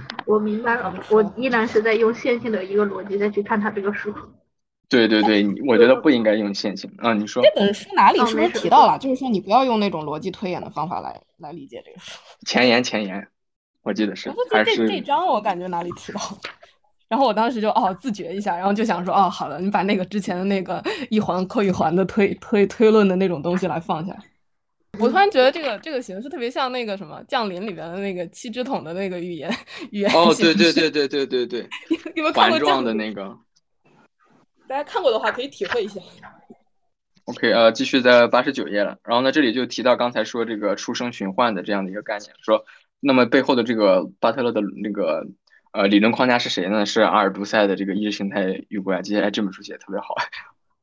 [0.26, 4.14] 我明白了，我依然是在用线性的一个逻辑再去看他这个书。
[4.88, 7.12] 对对对， 我觉得不应该用线性啊。
[7.12, 8.98] 你说这本书哪里是不是提到了？
[8.98, 12.12] 就是说你不要用那种逻辑推演的方法来来理解这个书。
[12.46, 13.26] 前言前言，
[13.82, 16.20] 我记得是还是这这章我感觉哪里提到？
[17.08, 24.16] 然后我当时就哦自觉一下，然后就想说哦好了，你把那个之前的那个一环扣一环的推推推论的那种东西来放下。
[24.98, 29.50] 我突然觉得这个这个形式特别像那个什么降临里边的那个七支桶的那个语言
[29.90, 31.68] 语言哦对对对对对对对，
[32.14, 33.36] 有没有看过这样的那个？
[34.68, 36.00] 大家看过的话可以体会一下。
[37.26, 38.98] OK，呃，继续在八十九页了。
[39.04, 42.64] 然后呢，这里就提到刚才说这个出生循环的这样的一个概念，说
[43.00, 45.26] 那么背后的这个巴特勒的那个
[45.72, 46.86] 呃理论框架是谁呢？
[46.86, 49.02] 是阿尔都塞的这个意识形态与国家。
[49.02, 50.14] 接下来这本书写的特别好，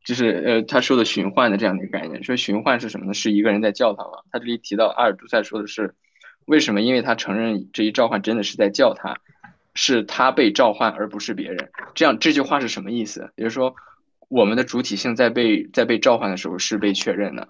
[0.04, 2.24] 就是呃他说的循环的这样的一个概念。
[2.24, 3.14] 说循环是什么呢？
[3.14, 4.24] 是一个人在叫他嘛？
[4.32, 5.96] 他这里提到阿尔都塞说的是
[6.46, 6.82] 为什么？
[6.82, 9.18] 因为他承认这一召唤真的是在叫他。
[9.76, 11.72] 是他被召唤，而不是别人。
[11.96, 13.32] 这样这句话是什么意思？
[13.36, 13.74] 也就是说，
[14.30, 17.50] 我们的主体性在被在被召唤的时候是被确认的。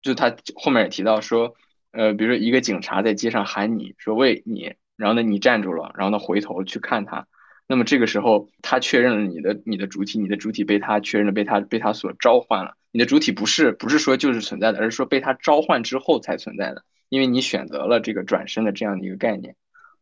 [0.00, 1.54] 就他后面也提到说，
[1.92, 7.26] 呃，比如说一个警察在街上喊你说喂你，然后呢你站住了，然后呢回头去看他，
[7.68, 12.74] 那么这个时候他确认了你的你的主体，你的主体被他确认了，被他被他所召唤了。
[12.90, 19.54] 你的主体不是不是说就是存在的，而是说被他召唤之后才存在的，因为你选择了这个转身的这样的一个概念。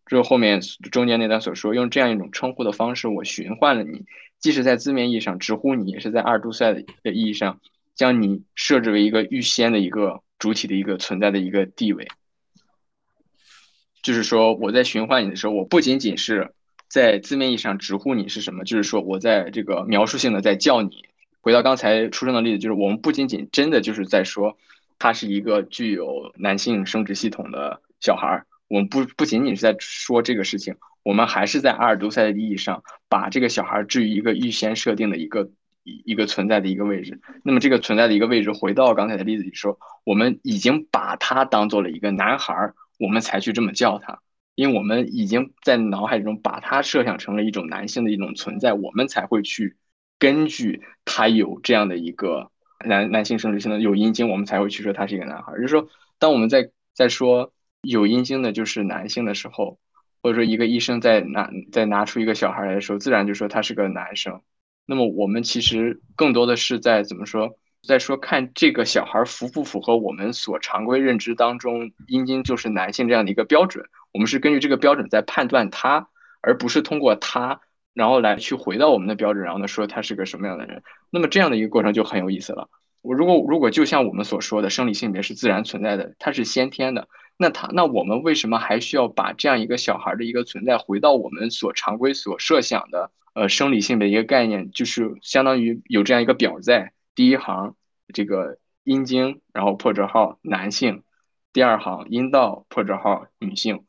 [0.09, 0.61] 就后面
[0.93, 4.05] 中间那段所说，用这样一种称呼的方式，我寻唤了你，
[4.39, 7.61] 既是在字面意义上直呼你，也是在阿尔杜塞的意义上，
[7.97, 12.07] 将你设置为一个预先的一个主体的一个存在的一个地位。
[14.01, 16.53] 就是说，我在寻唤你的时候，我不仅仅是
[16.89, 21.05] 在字面意义上直呼你是什么，就是说我在这个描述性的在叫你。
[21.41, 24.59] 回到刚才出生的例子，就是我们不仅仅真的就是在说，
[24.99, 28.47] 他是一个具有男性生殖系统的小孩儿。
[28.69, 35.49] 我们不不仅仅是在说这个事情，我们还是在阿尔都塞的意义上，把这个小孩置于一个预先设定的一个
[35.85, 37.21] 一一个存在的一个位置。
[37.45, 44.19] 那么这个存在的一个位置，回到刚才的例子里说，我们已经把他当做了一个男孩儿，我们才去这么叫他，
[44.57, 49.77] 因为我们已经在脑海中把他设想成了一种男性的一种存在，我们才会去
[50.19, 52.51] 根据他有这样的一个
[52.85, 55.53] 男男性生殖性的有阴茎，我们才会去说他是一个男孩。
[55.53, 55.89] 就是说，
[56.19, 57.53] 当我们在在说。
[57.83, 59.79] 有阴茎的就是男性的时候，
[60.21, 64.41] 或者说一个医生在拿在拿出一个小孩来的时候，自然就说他是个男生。
[64.87, 73.87] 那么我们其实更多的是在怎么说，在说看这个小孩符不符合我们所常规认知当中阴茎就是男性这样的一个标准。
[74.13, 76.09] 我们是根据这个标准在判断他，
[76.43, 77.61] 而不是通过他
[77.95, 80.83] 然后来去回到我们的标准，然后呢说他是个什么样的人。
[81.11, 82.69] 那么这样的一个过程就很有意思了。
[83.01, 87.09] 我如果如果就像我们所说的生理性别是自然存在的，它是先天的。
[87.39, 97.75] 那他那我们为什么还需要把这样一个小孩的一个存在回到我们所常规所设想的呃生理性别一个概念，就是相当于有这样一个表在第一行
[98.15, 101.03] 这个阴茎，然后破折号男性，
[101.53, 103.85] 第二行阴道破折号女性，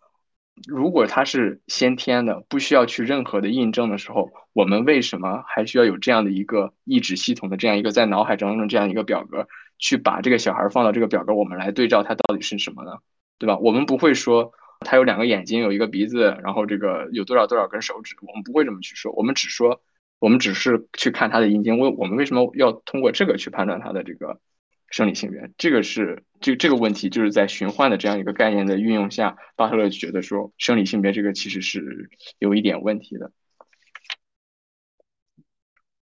[0.66, 9.48] 如果它是先天的，不需要去任何的印证的时候，我们为什么还需要有这样的一个意志系统的这样一个在脑海当中这样一个表格，
[9.78, 12.94] 去把这个小孩放到这个表格，我们来对照他到底是什么呢？
[13.38, 13.58] 对吧？
[13.58, 19.82] 我们不会说他有两个眼睛，有一个鼻子，然后这个有多少多少根手指，我们不会这么去说，我们只说，
[20.20, 21.80] 我们只是去看他的阴茎。
[21.80, 24.39] 为我们为什么要通过这个去判断他的这个？
[24.89, 32.09] 生理性别，这个是这这个问题，就是在循环的这样一个概念的运用下，巴特勒觉得说生理性别这个其实是
[32.39, 33.34] 有一点问题的。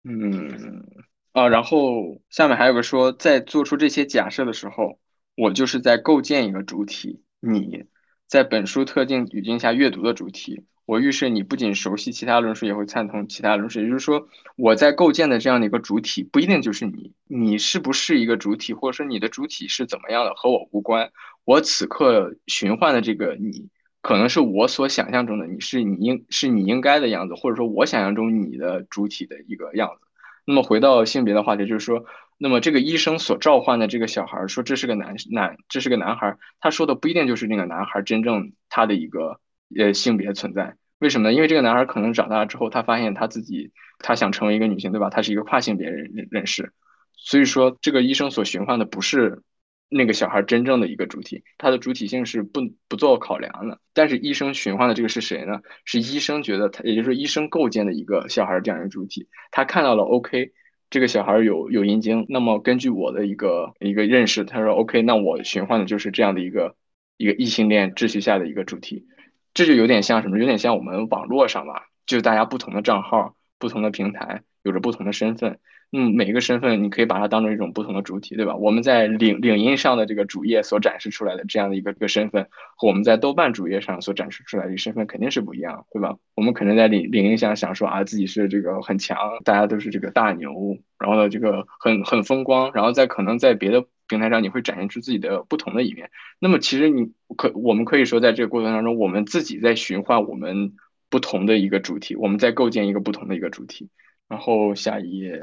[0.05, 0.86] 嗯
[1.34, 4.97] 啊，然后下面还有个说，在做出这些假设的时候，
[5.36, 7.84] 我就是在构建一个主体，你
[8.28, 10.64] 在本书特定语境下阅读的主体。
[10.90, 13.80] 我预设你不仅熟悉其他论述，也会赞同其他论述。
[13.80, 21.12] 也就是说，我在构建的这样的一个主体不一定就是你，你是不是一个主体，或者说你的主体是怎么样的，和我无关。
[21.46, 23.70] 我此刻循环的这个你，
[24.02, 30.08] 可能是我所想象中的你，是你应是你应该的样子，或者说我想象中你的主体的一个样子。
[30.44, 32.04] 那么回到性别的话题，就是说，
[32.40, 39.40] 那么这个医生所召唤的这个小孩说这是个男男，这是个男孩，他说的不一定就是那个男孩真正他的一个。
[39.78, 41.34] 呃，性别存在，为什么呢？
[41.34, 45.10] 因为这个男孩可能长大之后，他发现他自己，他想成为一个女性，对吧？
[45.10, 46.74] 他是一个跨性别人人人士，
[47.16, 49.44] 所以说这个医生所寻唤的不是
[49.88, 53.80] 那个小孩真正的一个主体，他的主体性是不不做考量的。
[53.94, 55.62] 但是医生寻唤的这个是谁呢？
[55.86, 60.52] 是医生觉得他，也就是医生构建的一个小孩这样一个主体，他看到了 OK，
[60.90, 66.76] 这个小孩有有阴茎，那么根据我的一个一个认识，他说 OK，那我寻唤的就是这样的一个
[67.18, 69.06] 一个异性恋秩序下的一个主体。
[69.54, 70.38] 这就有点像什么？
[70.38, 75.60] 有点像我们网络上吧，就大家不同的账号、不同的平台，有着不同的身份。
[75.91, 78.56] 嗯，每一个身份你可以把它当成一种不同的主体，对吧？
[78.56, 82.47] 我们在领领英上的这个主页所展示出来的这样的一个一个身份，
[82.78, 86.16] 和我们在豆瓣主页上所展示出来的身份肯定是不一样，对吧？
[86.36, 93.84] 我们可能在领领英上想说啊，自己是这个很强，大家都是这个大牛，然后呢，这个很很风光，然后在可能在别的。
[94.10, 96.12] 平台上你会展现出自己的不同的一面。
[96.39, 100.74] 那么其实你可我们可以说，在这个过程当中，我们自己在循环我们
[101.10, 103.89] 不同的一个主题，我们在构建一个不同的一个主题。
[104.28, 105.41] 然后下一页，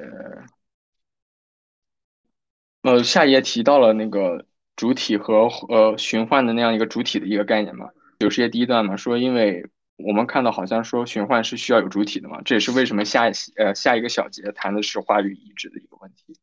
[2.83, 4.47] 呃，下一页提到了那个
[4.77, 7.89] 主体和呃循环的那样一个主体的一个概念嘛。
[8.19, 13.25] 九十页第一段嘛，说因为我们看到好像说循环是需要有主体的嘛，这也是为什么下
[13.57, 16.39] 呃下一个小节谈的是话语移植的一个问题。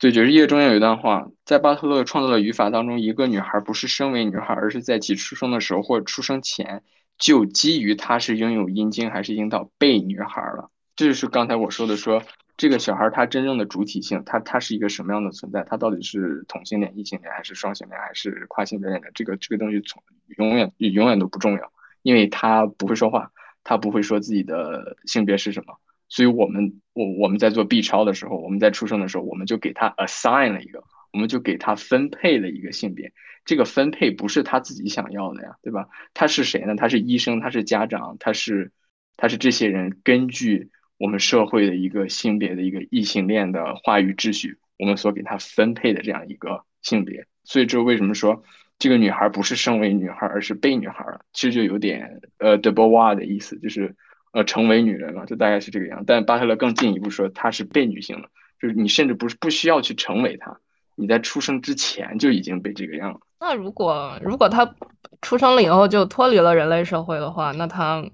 [0.00, 6.82] 对，爵士页中间有一段话，在巴特勒创造的语法当中，一个女孩不是身为女孩，而是在其出生的时候或者出生前
[7.18, 10.70] 就基于她是拥有阴茎还是阴道被女孩了。
[10.96, 12.22] 这就是刚才我说的，说
[12.56, 15.64] 这个小孩他真正的主体性，他他是一个什么样的存在？
[15.64, 19.10] 他到底是同性恋、异性恋还是双性恋还是跨性别恋的？
[19.14, 20.02] 这个这个东西从
[20.38, 23.32] 永远永远都不重要，因为他不会说话，
[23.64, 25.74] 他不会说自己的性别是什么。
[26.10, 30.82] 所以我们我我们在做 B 超的时候，我们在出生的时候，我们就给他 assign 了一个，
[31.12, 33.12] 我们就给他分配了一个性别。
[33.44, 35.88] 这个分配不是他自己想要的呀，对吧？
[36.12, 36.74] 他是谁呢？
[36.74, 38.72] 他是医生，他是家长，他是
[39.16, 47.26] 他是这些人根据我们社会的一个性别的一个异性恋的话语秩序，我们所给他分配的这样一个性别。
[47.44, 48.42] 所以这为什么说
[48.80, 51.24] 这个女孩不是生为女孩，而是被女孩了？
[51.32, 53.94] 其实就有点呃 double y 的意思，就是。
[54.32, 56.04] 呃，成为女人了，就大概是这个样。
[56.06, 58.28] 但巴特勒更进一步说，她是被女性了，
[58.60, 60.60] 就是你甚至不是不需要去成为她，
[60.94, 63.20] 你在出生之前就已经被这个样了。
[63.40, 64.74] 那如果如果她
[65.20, 68.04] 出生了以后就脱离了人类社会的话，那她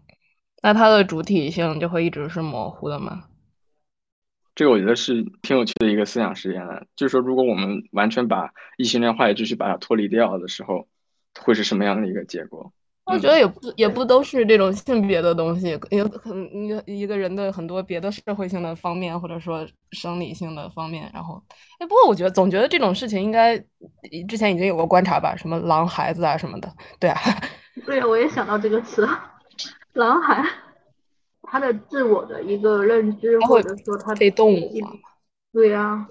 [0.63, 3.25] 那她的主体性就会一直是模糊的吗？
[4.55, 10.89] 这个我觉得是挺有趣的一个思想实验的，就是说，如果我们完全把异性恋话语继续把它脱离掉的时候，
[11.39, 12.73] 会是什么样的一个结果？
[13.07, 21.09] 我觉得也不也不都是这种性别的东西，也可能一个一个人的很多别的社会性的方面，或者说生理性的方面。
[21.15, 21.43] 然后，
[21.79, 23.57] 哎，不过我觉得总觉得这种事情应该
[24.29, 26.69] 之前已经有过观察吧，什么狼孩子啊什么的。
[26.99, 27.21] 对啊，
[27.87, 29.09] 对啊，我也想到这个词，
[29.93, 30.45] 狼孩，
[31.43, 34.93] 他的自我的一个认知，或者说他被动物化。
[35.53, 36.09] 对呀，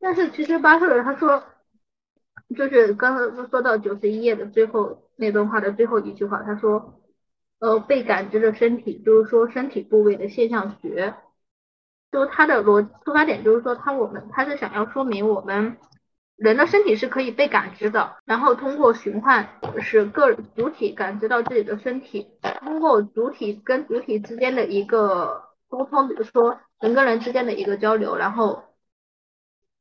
[0.00, 1.42] 但是其实巴特尔他说。
[2.56, 7.00] 就是刚刚说到九十一页的最后那段话的最后一句话，他说，
[7.58, 11.12] 呃，被感知的身体，就是说身体部位的现象学，
[12.12, 15.76] 就他的逻出发点就是说，他我们他是想要说明我们
[16.36, 19.48] 人的身体是可以被感知的，然后通过循环
[19.80, 22.28] 使个主体感知到自己的身体，
[22.60, 28.62] 通过主体跟主体之间的一个沟通，比如说人跟人之间的一个交流，然后。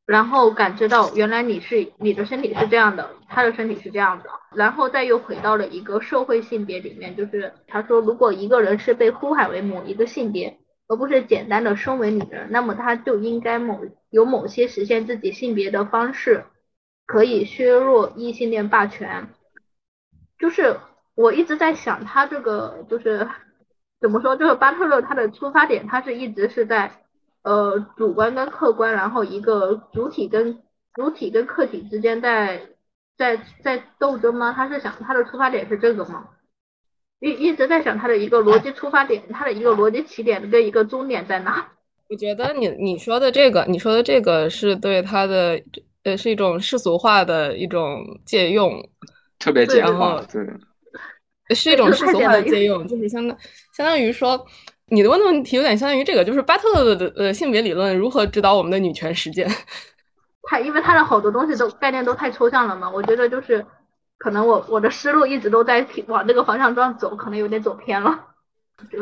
[0.08, 16.46] 然后感知到原来你是你的身体是这样的，他的身体是这样的，然后再又回到了一个社会性别里面，就是他说，如果一个人是被呼喊为某一个性别，而不是简单的身为女人，那么他就应该某有某些实现自己性别的方式，
[17.06, 19.28] 可以削弱异性恋霸权。
[20.40, 20.78] 就是
[21.16, 23.28] 我一直在想，他这个就是
[24.00, 27.04] 怎么说，就是巴特勒他的出发点，他是一直是在。
[27.44, 30.62] 呃，主观跟客观，然后一个主体跟
[30.94, 32.68] 主体跟客体之间在
[33.18, 34.52] 在在斗争吗？
[34.52, 36.28] 他是想他的出发点是这个吗？
[37.20, 41.66] 一一直在想他的一个逻辑出发点，他的一个逻辑起点跟一个终点在哪？
[42.10, 45.62] 我觉得你你说的这个，你说的这个是对他的
[46.04, 48.90] 呃是一种世俗化的一种借用，
[49.40, 53.38] 特别简化，对，是一种世俗化的借用，就是相当
[53.74, 54.46] 相当于说。
[54.90, 59.50] 你的问的问题有点相当于这个，就是巴特勒的呃性别理论如何指导我们的女权实践？
[60.44, 63.66] 他因为他的好多东西都概念都太抽象了嘛，我觉得就是
[64.18, 68.28] 可能我我的思路一直都在往这个方向上走，可能有点走偏了。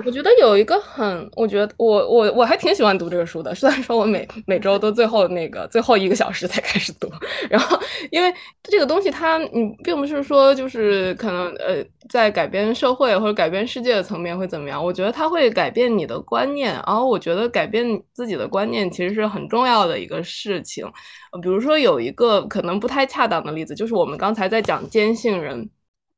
[0.05, 7.09] 我觉得有一个很，我觉得我我我还挺喜欢读这个书的， 虽然说我每每周都最后那个最后一个小时才开始读，
[7.49, 7.77] 然后
[8.09, 20.85] 因为这个东西它你并不是说就是可能呃在改变社会或者改变世界的层面会怎么样，我觉得它会改变你的观念，然后我觉得改变自己的观念其实是很重要的一个事情，
[21.41, 25.69] 比如说有一个可能不太恰当的例子，就是我们刚才在讲坚信人。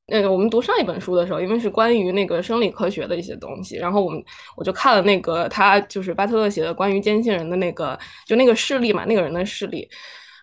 [0.10, 4.24] 那个，我们读上一本书的时候，因为是关于那个生理科学的一些东西，然后我们
[4.55, 9.86] 我就看了那个他就是巴特勒写的关于坚信人的那个，就那个事例嘛，那个人的事例，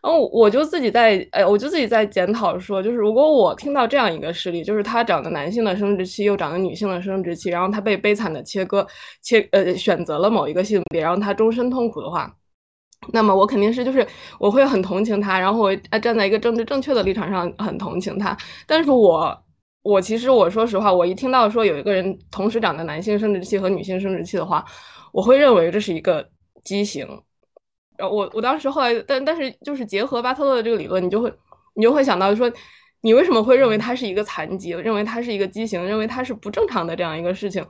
[0.02, 8.86] 然后我就自己在，哎，我就自己在检讨说，就是如果我听到这样一个事例，就是他长的男性的生殖器又长的女性的生殖器，然后他被悲惨的切割
[9.22, 12.30] 切呃选择了某一个性别，然后他终身痛苦的话，
[13.14, 14.06] 那么我肯定是就是
[14.38, 18.36] 我会很同情他，然后我站在一个政治正确的立场上很同情他，
[18.66, 19.43] 但是我。
[19.84, 24.64] 我其实我说实话，我一听到说有一个人同时长的男性生殖器和女性生殖器的话，
[25.12, 26.26] 我会认为这是一个
[26.64, 27.06] 畸形。
[27.96, 31.32] 然后我我当时后来，但但是就是结合巴特勒的这个理论，你就会
[31.74, 32.50] 你就会想到说，
[33.02, 37.64] 你为什么会认为他是一个残疾，认为他是一个畸形，认为他是不正常的这样一个事情？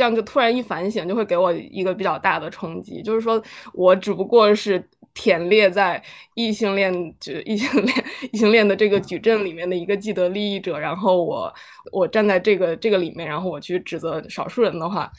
[0.00, 3.42] 这样就突然一反省，就会给我一个比较大的冲击，就是说
[3.74, 4.82] 我只不过是。
[5.12, 6.00] 填列在
[6.34, 11.52] 异性恋就异性恋异性恋的这个矩阵里面的一个既得利益者，然后我
[11.90, 15.10] 我站在这个这个里面，然后我去指责少数人的话，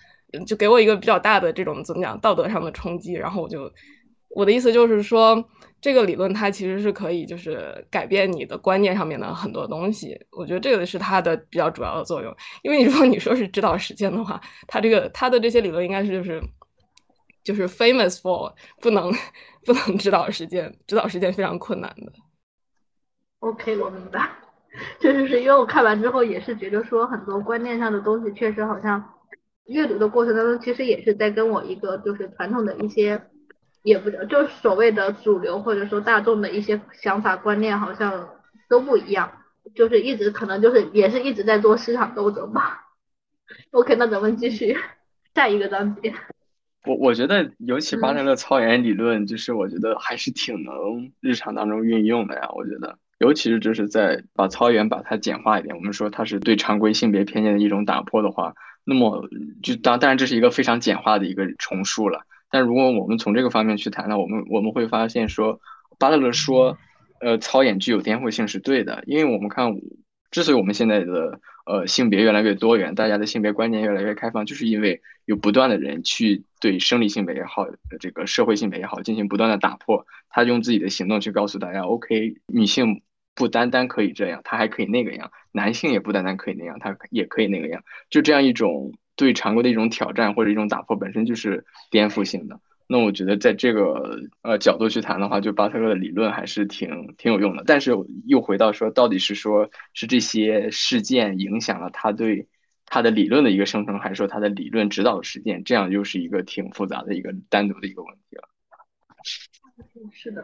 [0.47, 3.11] 就给我一个比较大的这种怎么讲道德上的冲击。
[3.13, 3.69] 然后我就
[4.29, 5.43] 我的意思就是说，
[5.82, 10.17] 这个理论它其实是可以就是改变你的观念上面的很多东西。
[10.32, 12.34] 我觉得这个是它的比较主要的作用。
[12.61, 16.41] 因为如果你说是指导实践的话，它这个它的这些理论应该是就是。
[17.43, 19.11] 就是 famous for 不能
[19.65, 22.11] 不能指导实践，指导实践非常困难的。
[23.39, 24.29] OK，我明白。
[24.99, 29.03] 确实是因为我看完之后也是觉得说很多观念上的东西确实好像
[29.65, 33.19] 阅读的过程当中其实也是在跟我一个就是传统的一些
[33.84, 38.29] 也不就所谓的主流或者说大众的一些想法观念好像
[38.69, 39.32] 都不一样，
[39.75, 42.88] 就是一直可能就是也是一直在做市场斗争吧。
[43.71, 44.77] OK，那咱们继续
[45.34, 46.13] 下一个章节。
[46.86, 52.49] 我我觉得，尤其巴特勒操演理论，就是我觉得还是挺能日常当中运用的呀。
[52.55, 59.27] 我觉得，尤其是就是在把操演把它简化一点，我们说它是对常规性别偏见的一种打破的话，那么
[59.61, 62.21] 就当当然这是一个非常简化的一个重述了。
[62.52, 65.60] 但如果我们从这个方面去谈呢，我们我们会发现说，
[65.97, 66.78] 巴特勒说，
[67.20, 69.74] 呃，操演具有颠覆性是对的，因为我们看，
[70.30, 71.39] 之所以我们现在的。
[71.64, 77.68] 呃，性别越来越多元，大家的性别观念越来越开放，就是因为有不断的人去对生理性别也好，
[77.99, 80.08] 这个社会性别也好，进行不断的打破。
[80.32, 83.04] 他用自己的行动去告诉大家，OK，女性
[83.36, 87.84] 不单单可以这样，她还可以那个样；男性也不单单可以那样，他也可以那个样。
[88.10, 88.91] 就这样一种
[89.22, 92.59] 对常规的一种挑战或者一种打破，本身就是颠覆性的。
[92.88, 97.63] 那我觉得在这个呃角度去谈的话，就巴特勒的理论还是挺挺有用的。
[97.67, 97.91] 但是
[98.26, 102.47] 又回到说，到底是说是这些事件影响了他对
[102.88, 105.63] 他的理论的一个生成，还是说他的理论指导的实践？
[105.63, 108.49] 这样又是一个挺复杂的一个单独的一个问题了。
[110.11, 110.43] 是的。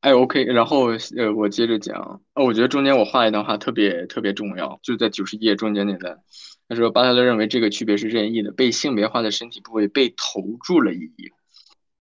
[0.00, 2.22] 哎，OK，然后呃，我接着讲。
[2.34, 6.20] 呃，我觉得中间我画一段话特别特别重要，就在九十页中间那段。
[6.68, 11.32] 他说，巴特勒认为这个区别是任意的，被性别化的身体部位被投注了意义。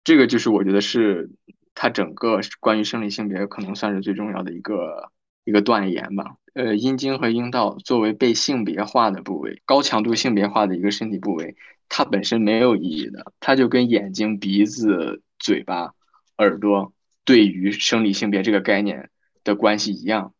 [0.02, 1.30] 这个就是我觉得是
[1.74, 5.10] 他整个关于生理性别可能算是最重要的一个
[5.44, 6.34] 一个断言吧。
[6.54, 11.54] 呃，阴茎和阴道作为被性别化的部位，高强度性别化的一个身体部位，
[11.88, 15.92] 它本身没有意义的，它就跟眼睛、鼻子、嘴巴、
[16.38, 16.92] 耳朵
[17.24, 19.10] 对于生理性别这个概念
[19.44, 20.34] 的关系一样，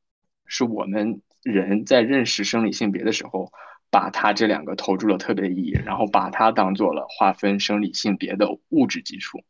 [0.47, 3.51] 是我们人在认识生理性别的时候，
[3.91, 9.43] 把它这两个投注了特别意义，然后把它当做了划分生理性别的物质基础。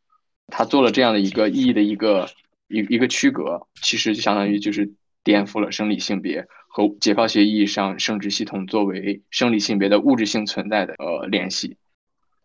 [0.48, 2.28] 他做了这样的一个意义的一个
[2.68, 11.78] 一一个区隔，其实就相当于就是颠覆了生理性别和解剖学意义上生殖系统作为生理性别的物质性存在的呃联系。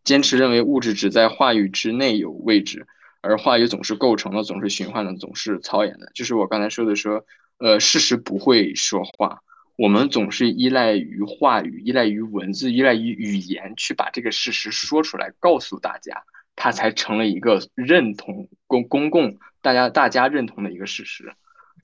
[0.05, 2.87] 坚持认为物质只在话语之内有位置，
[3.21, 6.11] 而话语总是构成的，总是循环的，总是操演的。
[6.13, 7.25] 就是我刚才说的说，
[7.57, 9.41] 呃，事实不会说话，
[9.77, 16.23] 我们总是依赖于话语，依赖于文字，依赖于语言去把这个事实说出来，告诉大家。
[16.61, 21.31] 它才成了一个认同公公共大家大家认同的一个事实，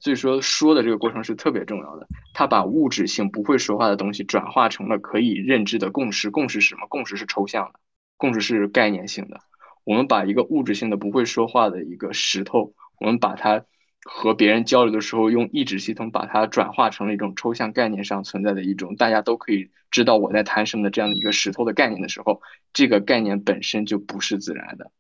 [0.02, 2.06] 所以说说的这个过程是特别重要的。
[2.34, 6.30] 它把物质性不会说话的东西转化成了可以认知的共识。
[6.30, 6.88] 共识是什么？
[6.90, 7.80] 共识是抽象的，
[8.18, 9.40] 共识是概念性的。
[9.86, 13.64] 我们把一个物质性的不会说话的一个石头，我们把它。
[14.08, 22.40] 和别人交流的时候，用意志系统把它转化成了一种抽象概念上存在的一种大家都可以知道我在谈什么的这样的一个石头的概念的时候，
[22.72, 24.92] 这个概念本身就不是自然的。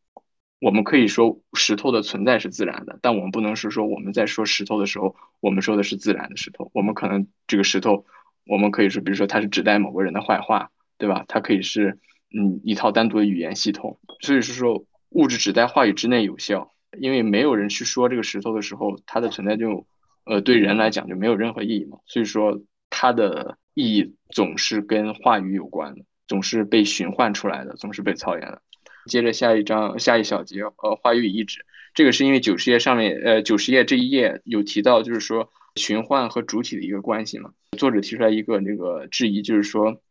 [0.59, 6.71] 我们可以说石头的存在是自然的，但我们不能是说我们在说石头的时候，我们说的是自然的石头。
[6.73, 8.07] 我们可能这个石头，
[8.47, 11.25] 我们可以说，比如说它是指代某个人的坏话，对吧？
[11.27, 11.99] 它可以是
[12.33, 13.99] 嗯一套单独的语言系统。
[14.21, 16.71] 所以是说，物质只在话语之内有效。
[16.97, 19.85] 因为没有人去说这个石头的时候，它的存在就，
[20.23, 21.97] 呃，对人来讲就没有任何意义嘛。
[22.05, 28.61] 所以说，它的意义总是跟话语有关的，总是被循环出来的，总是被操演的。
[29.07, 37.51] 接着下一章下一小节，呃，话语与意志，这个是因为九十页上面，呃，九十页这一页有提到，就是说循环和主体的一个关系嘛。
[37.77, 40.01] 作者提出来一个那个质疑，就是说。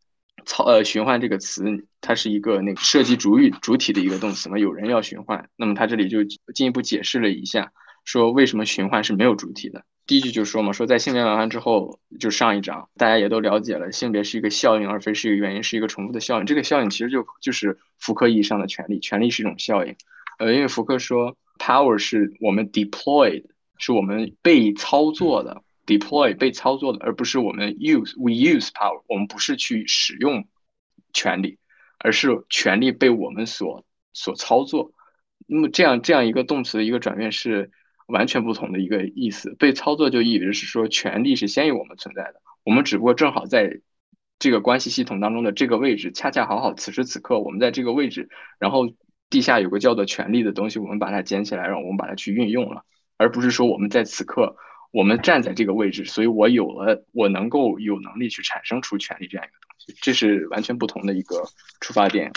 [0.45, 1.63] 操呃循环这个词，
[2.01, 4.57] 它是一个那个涉及主语主体的一个动词嘛？
[4.57, 6.23] 有人要循环，那么他这里就
[6.53, 7.71] 进一步解释了一下，
[8.03, 9.83] 说为什么循环是没有主体的。
[10.07, 16.45] 第一句就说嘛，说在性别完完之后，就上一章大家也都了解了，性别是一个效应，而非是一个原因，是一个重复的效应。
[16.45, 19.95] 这个效应其实就就是福柯意义上的权利，权利是一种效应。
[20.37, 23.45] 呃，因为福柯说，power 是我们 deployed，
[23.79, 25.63] 是我们被操作的。
[25.85, 30.47] Deploy 被操作的，而不是我们 use we use power，我们不是去使用
[31.13, 31.59] 权力，
[31.99, 34.91] 而是权力被我们所所操作。
[35.47, 37.69] 那么这样这样一个动词的一个转变是
[38.07, 39.53] 完全不同的一个意思。
[39.59, 43.81] 被操作就意味着是说权力是先于我们存在的，我们只不过正好在
[44.39, 48.29] 这个关系系统当中的这个位置，恰恰好好此时此刻我们在这个位置，
[48.59, 48.89] 然后
[49.29, 52.83] 地下有个叫做权力的东西，我们把它捡起来，让我们把它去运用了，
[53.17, 54.55] 而不是说我们在此刻。
[54.95, 61.43] 我们站在这个位置，所以我有了，我能够有能力去产生出权利这样一个东西，这是完全不同的一个
[61.81, 62.31] 出发点。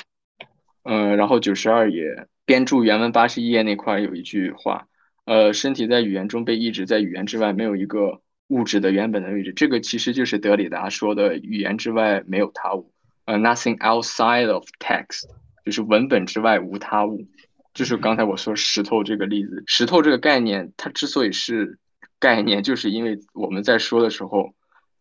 [0.82, 4.88] 嗯，然后九十二页编注原文八十一页那块有一句话，
[5.24, 9.52] 呃，身体在语言中被抑制，在语言之外没有一个物质的原本的位置。
[9.52, 12.90] 这个其实就是德里达说的语言之外没有他物，
[13.26, 15.28] 呃，nothing outside of text，
[15.64, 17.24] 就是文本之外无他物。
[17.72, 21.78] 就是刚才我说石头这个例子，石头这个概念，它之所以是。
[22.20, 24.54] 概念就是因为我们在说的时候，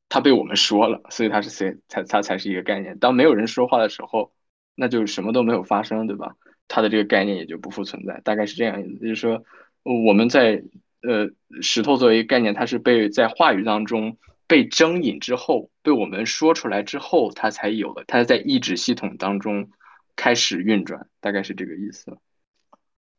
[0.10, 2.98] 它被我们说了，所以它是谁才它才是一个概念。
[3.00, 4.32] 当没有人说话的时候，
[4.76, 6.36] 那就什么都没有发生，对吧？
[6.68, 9.00] 它的这个概念也就不复存在，大概是这样意思。
[9.00, 9.44] 就是说，
[9.84, 10.64] 我们在
[11.02, 11.30] 呃
[11.62, 19.70] 石头作为概念，它是被在话语当中被征引之后，被我们说出来之后，它才有了，它在意志系统当中
[20.16, 22.18] 开始运转，大概是这个意思。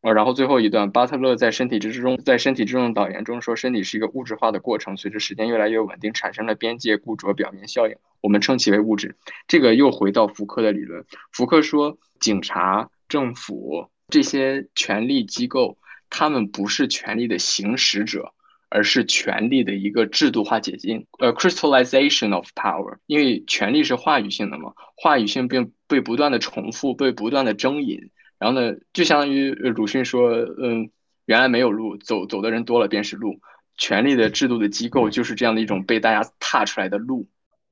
[0.00, 9.16] 呃，然后最后一段，巴特勒在《身体之中》在《身体之中》的导言中说，身体是一个物质化的过程，随着时间越来越稳定，产生了边界固着表面效应，我们称其为物质。
[9.48, 11.04] 这个又回到福柯的理论。
[11.32, 15.76] 福柯说，警察、政府这些权力机构，
[16.10, 18.32] 他们不是权力的行使者，
[18.68, 21.08] 而是权力的一个制度化结晶。
[21.18, 28.10] 呃，crystallization of power，因为权力是话语性的嘛，话语性并被不断的重复，被不断的征引。
[28.38, 30.90] 然后呢，就相当于鲁迅说，嗯，
[31.26, 33.40] 原来没有路，走走的人多了便是路。
[33.76, 37.28] 权力的制度的机构就是这样的一种被大家踏出来的路，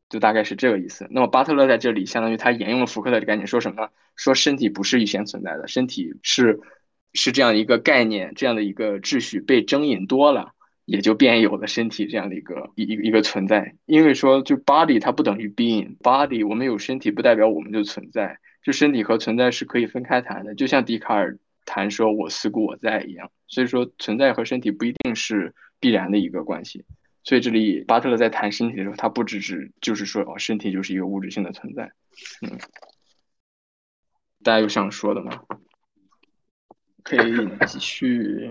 [0.09, 1.09] 就大概是这个意思。
[1.11, 3.89] 那么巴特勒在这里相当于他沿用了福克的概念，说什么？
[4.15, 6.61] 说身体不是预先存在的，身体是
[7.13, 10.53] 是这样一个概念，这样的一个秩序被征引多了，
[10.85, 13.75] 也就便有了身体这样的一个一一个存在。
[13.85, 18.39] 因为说就 body 它不等于 being，body 我们有身体不代表我们就存在。
[18.67, 23.31] 就身体和存在是可以分开谈的，就像笛卡尔谈说“我思故我在”一样。
[23.47, 26.85] 所以说，存在和身体不一定是必然的一个关系。
[27.23, 31.93] 所以这里巴特勒在谈身体的时候，他不只是就是说哦，身体就是一个物质性的存在。
[32.43, 32.59] 嗯，
[34.43, 35.45] 大家有想说的吗？
[37.05, 38.51] 可以继续。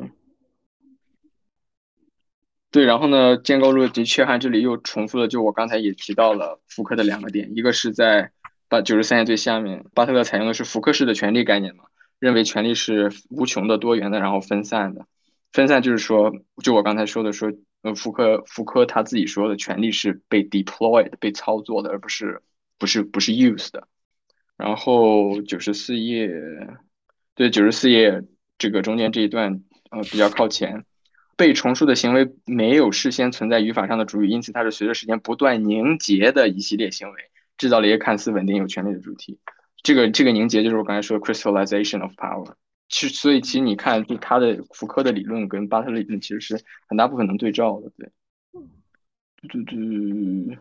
[2.72, 8.32] 对，然后呢，建构论的缺憾这里又重复了，就我刚才也提到了福柯的两个点，一个是在
[8.68, 11.86] 八九十三页最下面，巴特勒采用的是福柯式的权利概念嘛，
[12.20, 15.05] 认为权利是无穷的、多元的，然后分散的。
[15.51, 17.51] 分散就是说，就我刚才说的说，
[17.82, 22.41] 呃，福柯福柯他自己说的权利是被 deployed 被操作的，而不是
[22.78, 23.88] 不是不是 used 的。
[24.57, 26.30] 然后九十四页，
[27.36, 28.24] 对，九十四页
[28.57, 29.61] 这个中间这一段，
[29.91, 30.86] 呃，比较靠前。
[31.38, 39.39] 被重述的行为没有事先存在语法上的主语，因此它是随着时间不断凝结的一系列行为，制造了一个看似稳定有权利的主题。
[39.84, 42.53] 这个这个凝结就是我刚才说的 crystallization of power。
[42.88, 48.12] 其实，所以其实你看，就他的福柯的理论跟巴特勒理论其实是很大部分能对照的，对。
[49.47, 50.58] 对对。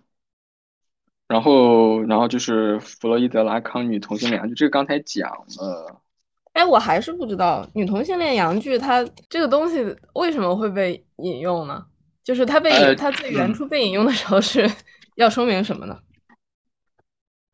[1.28, 6.00] 然后，然后就是弗洛伊德、拉康女同性恋，就这个刚才讲了。
[6.52, 11.84] 哎，我还是不知道女同性恋阳具它这个东西为什么会被引用呢？
[12.22, 14.70] 就是它被引，它最原初被引用的时候是
[15.16, 15.98] 要说明什么呢？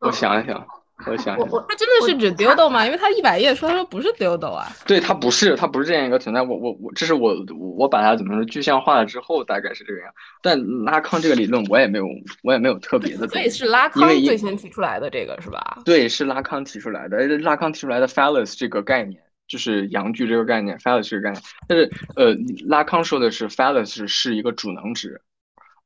[0.01, 0.67] 我想一想。
[1.07, 2.85] 我想一想，他真的是指 dildo 吗？
[2.85, 4.67] 因为他一百页说他说不是 dildo 啊。
[4.85, 6.43] 对，他不是，他不是这样一个存在。
[6.43, 7.35] 我我我，这是我
[7.75, 10.13] 我把它怎么说具象化了之后，大概是这个样。
[10.43, 12.05] 但拉康这个理论我也没有，
[12.43, 13.27] 我也没有特别的。
[13.29, 15.79] 所以是拉康最先提出来的这个是吧？
[15.83, 17.17] 对，是拉康提出来的。
[17.39, 21.41] 拉康提出来的 phallus 这个概念，就是阳具这个概念，phallus 这个概念。
[21.67, 22.35] 但是呃，
[22.67, 25.19] 拉康说的是 phallus 是一个主能指。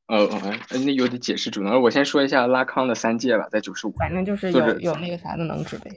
[0.07, 0.29] 呃，
[0.85, 1.81] 那有得解释主能。
[1.81, 3.91] 我先说一下拉康的三界吧，在九十五。
[3.93, 5.89] 反正就是有有那个啥的能指呗。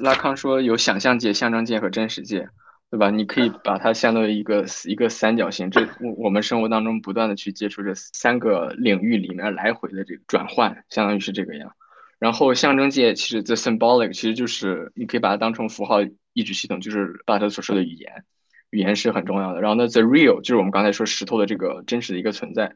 [0.00, 2.48] 拉康说有想象界、象征界和真实界，
[2.90, 3.08] 对吧？
[3.10, 11.72] 你可以把它相当于一个一个三角形，这我我们生活当中不断的去接触这三个领域里面来回的这个转换，相当于是这个样。
[12.18, 15.98] 然后象征界其实 the symbolic 其实就是你可以把它当成符号
[16.32, 18.24] 意志系统，就是巴特所说的语言，
[18.70, 19.60] 语言是很重要的。
[19.60, 22.72] 然后呢，the real 就是我们刚才说石头的这个真实的一个存在。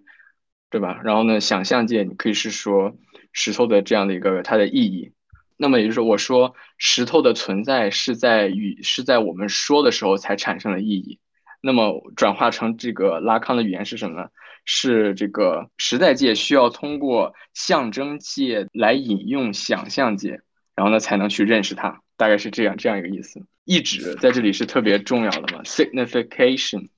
[0.71, 1.01] 对吧？
[1.05, 2.97] 然后呢，想象界你可以是说
[3.33, 5.13] 石头的这样的一个它的意义。
[5.57, 11.19] 那么也就是说，我说石头的存在是在语是在我们说的时候才产生了意义。
[11.61, 14.29] 那么转化成这个拉康的语言是什么呢？
[14.65, 20.41] 是这个实在界需要通过象征界来引用想象界，
[20.75, 22.01] 然后呢才能去认识它。
[22.17, 23.43] 大概是这样这样一个意思。
[23.65, 26.89] 意指在这里是特别重要的嘛？signification，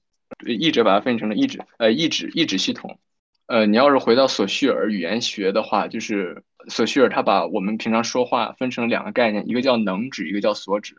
[0.46, 2.98] 译者把它分成了意指，呃，意指意指系统。
[3.46, 10.96] 呃，你要是回到索绪尔语言学的话，就是索绪尔他把我们平常说话分成两个概念，一个叫能指，一个叫所指。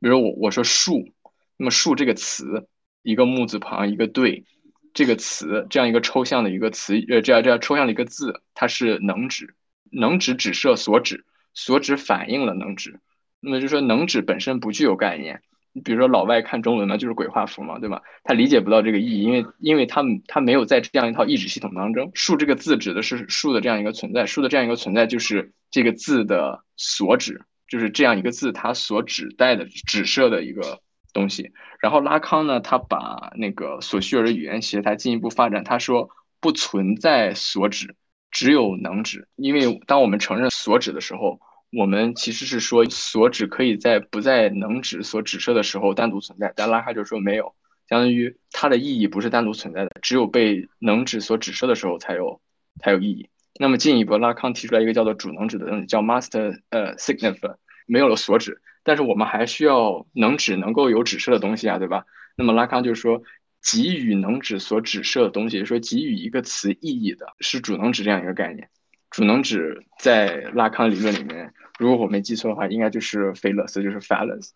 [0.00, 1.08] 比如我我说树，
[1.56, 2.68] 那么树这个词，
[3.02, 4.44] 一个木字旁，一个对，
[4.92, 9.54] 这个词这样一个抽象的一个词，呃，这样这样抽象的一个字，它是能指，
[9.90, 11.24] 能指指涉所指，
[11.54, 13.00] 所指反映了能指。
[13.40, 15.42] 那么就说能指本身不具有概念。
[15.84, 18.02] 比如说老外看中文嘛，就是鬼画符嘛，对吧？
[18.24, 22.10] 他理解不到这个意义，因为因为他们他没有在这样一套意志系统当中。
[22.14, 30.80] 树这个字指的是树的这样一个存在，树的这样一个存在就是这个字的所指，就是这样一个字它所指代的指涉的一个
[31.12, 31.52] 东西。
[31.80, 36.08] 然后拉康呢，他把那个索绪尔的语言学他进一步发展，他说
[36.40, 37.94] 不存在所指，
[38.30, 41.40] 只有能指，因为当我们承认所指的时候。
[41.70, 47.54] 我们其实是说所指可以在不在能指所指涉的时候单独存在，但拉康就说没有，
[47.88, 52.40] 相当于它的意义不是单独存在的，只有被能指所指涉的时候才有
[52.80, 53.28] 才有意义。
[53.60, 57.56] 那么进一步，拉康提出来一个叫做主能指的东西，叫 master 呃 signifier，
[57.86, 62.04] 没有了所指，但是我们还需要能指能够有指涉的东西啊，对吧？
[62.36, 63.22] 那么拉康就是说
[63.60, 68.70] 给予能指所指涉的东西，说给予一个词意义的是主能指这样一个概念。
[69.10, 74.50] 主能指在拉康理论里面，如果我没记错的话，应该就是菲勒斯，就是 phallus，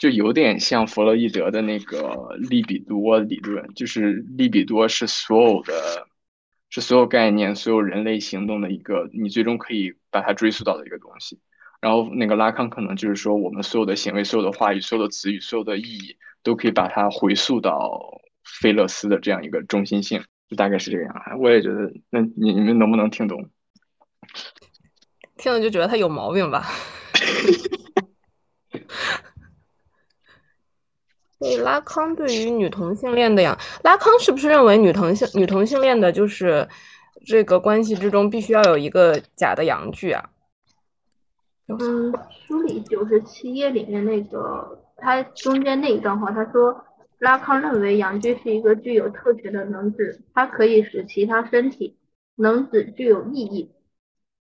[0.00, 6.06] 就有点像弗洛伊德的那个利比多理论，就是利比多是所有的，
[6.68, 11.38] 是所有概念、所有人类行动的一个，你最终可以把它追溯到的一个东西。
[11.80, 21.14] 然后那个拉康可能就是说，我们所有的行为、所有的话语、所有的词语、所有的意义，都可以把它回溯到菲勒斯的这样一个中心性，就大概是这个样。
[21.38, 23.50] 我也觉得，那你你们能不能听懂？
[25.36, 26.66] 听了就觉得他有毛病吧。
[31.38, 36.66] 所以拉康对于女同性恋的呀，拉康是不是认为女同性女同性恋的就是
[37.26, 40.30] 这个关系之中必须要有一个假的阳具啊？
[41.66, 42.12] 嗯，
[42.46, 46.84] 书里九十七页里面那个，他中间那一段话，他说
[47.18, 51.98] 拉康认为阳具是一个具有特权的能指，它可以使其他身体
[52.36, 53.70] 能指具有意义。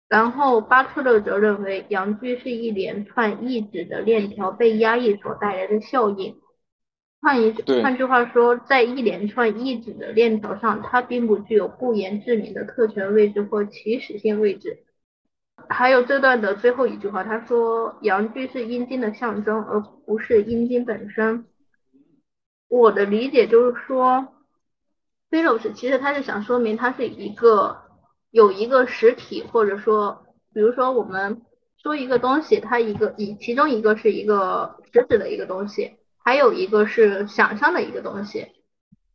[0.10, 6.38] 然后巴特勒则认为，阳具是一连串意志的链条被压抑所带来的效应。
[7.20, 14.84] 换一对换句话说，在一连串意志的链条上，它并不具有不言自明的特权位置或起始性位置。
[15.68, 21.46] 还有这段的最后一句话，他说阳具是阴茎的象征，而不是阴茎本身。
[22.70, 24.28] 我的理解就是说
[25.32, 27.87] ，Philos 其实他是想说明它是一个
[28.32, 30.24] 有一个实体，或者说，
[30.54, 31.42] 比如说我们
[31.82, 38.48] 说一个东西，它一个以其中一个是一个实质的一个东西，还有一个是想象的一个东西，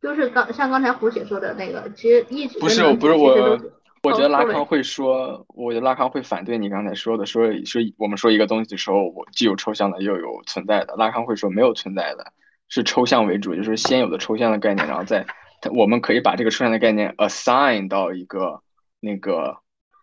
[0.01, 3.59] 就是刚像刚才胡姐说的那个，其实一直不是不是我，
[4.01, 10.93] 我觉得拉康会说，我觉得拉康会反对你刚才说的，说说我们说一个东西的时候，我既有抽象的，又有存在的。
[10.97, 12.33] 拉康会说没有存在的，
[12.67, 15.25] 是抽象为主，就是先有的抽象的概念，然后再
[15.71, 18.62] 我们可以把这个抽象的概念 assign 到一个
[19.03, 19.57] 那个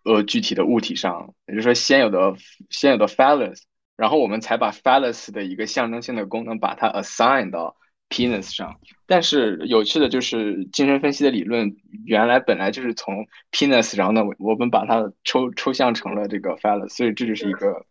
[0.05, 2.35] 呃具体的物体上，也就是说先有的
[2.69, 3.63] 先有的 phallus，
[3.97, 7.75] 然后我们才把 phallus 的一个象征性的功能把它 assign 到
[8.09, 8.79] penis 上。
[9.07, 11.75] 但是有趣的就是精神分析的理论
[12.05, 17.85] 原来本来就是从 penis，然后呢，我们把它抽抽象成了这个 phallus，所以这就是一个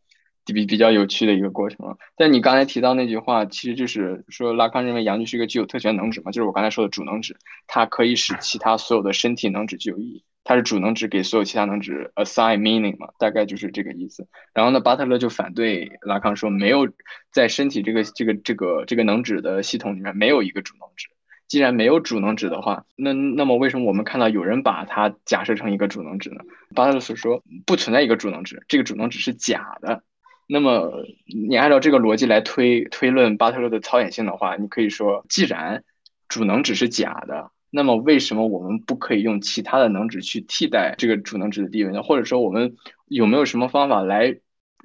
[0.46, 1.96] 比比较有趣的一个过程了。
[2.16, 7.36] 但你刚才提到那句话，其实就是说拉康认为阳具是一个具有特权能指嘛，就是我刚才说的主能指，
[7.66, 10.24] 它可以使其他所有的身体能指具有意义。
[10.51, 14.26] 它是主能指给所有其他能指 assign meaning 嘛，大概就是这个意思。
[14.53, 16.88] 然后呢，巴特勒就反对拉康说，没有
[17.30, 21.07] 在身体这个这个这个这个能指的系统里面没有一个主能指。
[21.46, 26.40] 既然没有主能指的话，那那么为什么我们看到有人把它假设成一个主能指呢？
[26.74, 30.03] 巴特勒所说不存在一个主能指，这个主能指是假的。
[30.48, 31.05] 那么
[31.48, 35.84] 你按照这个逻辑来推推论巴特勒的操演性的话，你可以说，既然
[36.28, 42.03] 主能指是假的，那么为什么我们不可以用其他的能指去替代这个主能指的地位呢？
[42.03, 44.37] 或者说我们有没有什么方法来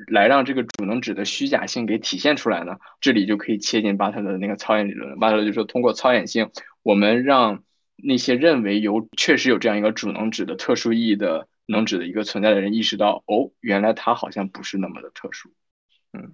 [0.07, 2.77] 来让这个主能指的虚假性给体现出来呢？
[3.01, 5.15] 这里就可以切进巴特勒的那个操演理论了。
[5.17, 6.49] 巴特勒就说，通过操演性，
[6.83, 7.63] 我们让
[7.95, 15.49] 那些认为有确实有这样一个主能指的特殊意义的能指的一个存在的人意识到，哦，原来它好像不是那么的特殊。
[16.13, 16.33] 嗯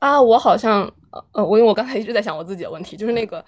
[0.00, 3.44] 啊，我好像呃呃，我因为我刚才一直在想我自己的问题，就是那个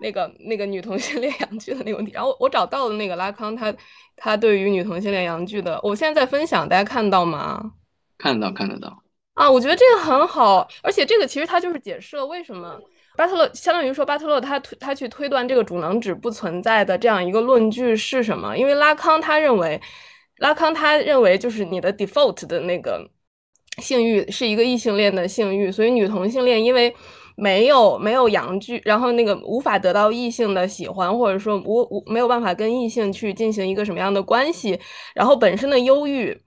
[0.00, 3.74] 那个那个女同性恋阳具的那个问题，然后我找到了那个拉康他
[4.16, 7.72] 他对于女同性恋阳具的，我现在在分享，大家看到吗？
[8.18, 9.02] 看到看得到，
[9.34, 12.78] 啊，我觉得这个很好，而且这个其实它就是解释了为什么
[13.16, 18.56] 巴特勒相当于说巴特勒他推他去推断这个主能指不存在的这样一个论据是什么？
[18.56, 19.80] 因为拉康他认为，
[20.36, 23.10] 拉康他认为就是你的 default 的那个
[23.78, 26.94] 性欲是一个异性恋的性欲，所以女同性恋因为
[27.40, 34.78] 没有没有阳具，然后那个无法得到异性的喜欢，或者说无无没有办法跟异性去进行一个什么样的关系，
[35.14, 36.40] 然后本身的忧郁。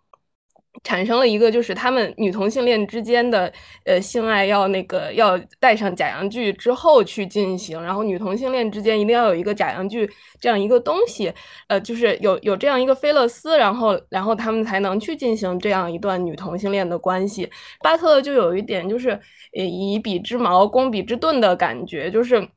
[0.84, 3.52] 产生了一个就是他们女同性恋之间的
[3.86, 10.10] 呃性爱要那个要带上假阳具之后去进行，然后女同性恋之间一定要有一个假阳具
[10.40, 11.34] 这样一个东西，
[11.68, 17.50] 呃，就是有有这样一个菲勒斯，然后然后他们才能去进行这样一段女同性恋的关系。
[17.82, 19.20] 巴特就有一点就是
[19.54, 22.48] 以以彼之矛攻彼之盾的感觉，就是。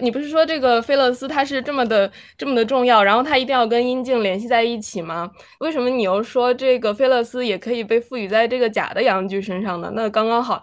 [0.00, 5.30] 你不是说这个菲勒斯它是这么的这么的重要，然后它一定要跟阴茎联系在一起吗？
[5.60, 9.92] 为什么你又说这个菲勒斯也可以被赋予在这个假的阳具身上呢？
[9.94, 10.62] 那刚刚好，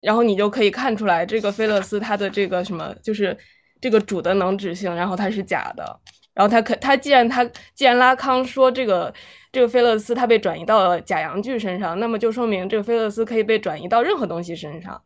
[0.00, 3.36] 然后你就可以看出来这个菲勒斯它的这个什么，就是
[3.80, 6.00] 这个主的能指性，然后它是假的，
[6.34, 9.12] 然后它可它既然它既然拉康说这个
[9.52, 15.02] 这个菲勒斯它被转移到了假阳具身上，那么就说明这个菲勒斯可以被转移到任何东西身上。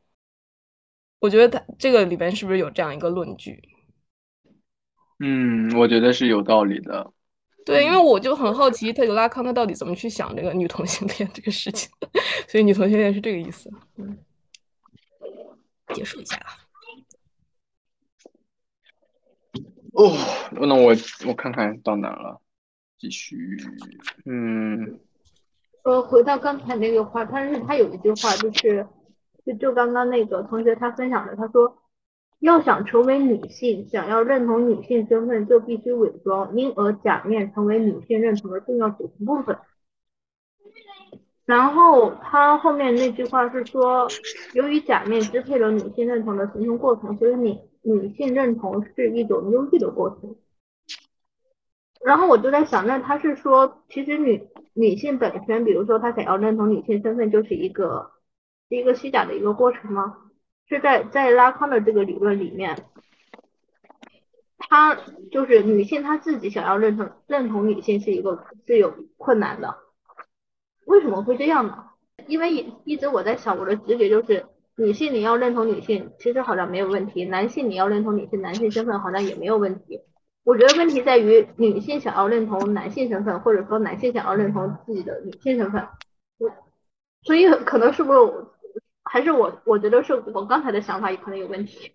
[1.24, 3.58] 我觉得他这个里边是不是有这样一个论据？
[5.20, 7.10] 嗯，我觉得是有道理的。
[7.64, 11.90] 对，因为我就很好奇，特里拉康他到底怎么去想这个女同性恋这个事情，
[12.46, 13.70] 所以女同性恋是这个意思。
[13.96, 14.18] 嗯，
[15.94, 16.60] 结束一下啊。
[19.92, 20.12] 哦，
[20.52, 20.94] 那我
[21.26, 22.38] 我看看到哪了，
[22.98, 23.56] 继续。
[24.26, 25.00] 嗯，
[25.84, 28.86] 呃，回到刚才那个话，但是他有一句话就是，
[29.44, 31.78] 就就刚刚那个同学他分享的，他说，
[32.40, 39.56] 要想成为女性，想要认同女性身份，就必须伪装，因而假面成为女性认同的重要组成部分。
[41.46, 44.08] 然后他后面那句话是说，
[44.54, 50.36] 由于假面支配了女性认同的形成过程，所以女女性认同是一种忧郁的过程。
[52.02, 58.10] 然后我就在想，那他是说，其实女女性本身，比如说她想要认同女性身份，就是一个
[58.76, 60.16] 一个虚假的一个过程吗？
[60.66, 62.86] 是在在拉康的这个理论里面，
[64.58, 64.96] 她
[65.30, 69.76] 就是女性她自己想要认同认同女性是一个是有困难的，
[70.86, 71.90] 为什么会这样呢？
[72.26, 74.46] 因为一一直我在想，我的直觉就是
[74.76, 80.00] 女性你要认同女性，其实好像没有问题；男性你要认同女性男性身份，好像也没有问题。
[80.44, 85.86] 我觉得问题在于女性想要认同男性身份，或者说男性想要认同自己的女性身份。
[86.38, 86.50] 我
[87.22, 88.18] 所以可能是不是
[89.04, 89.60] 还是我？
[89.64, 91.92] 我觉得是我刚才的想法也可能有问题。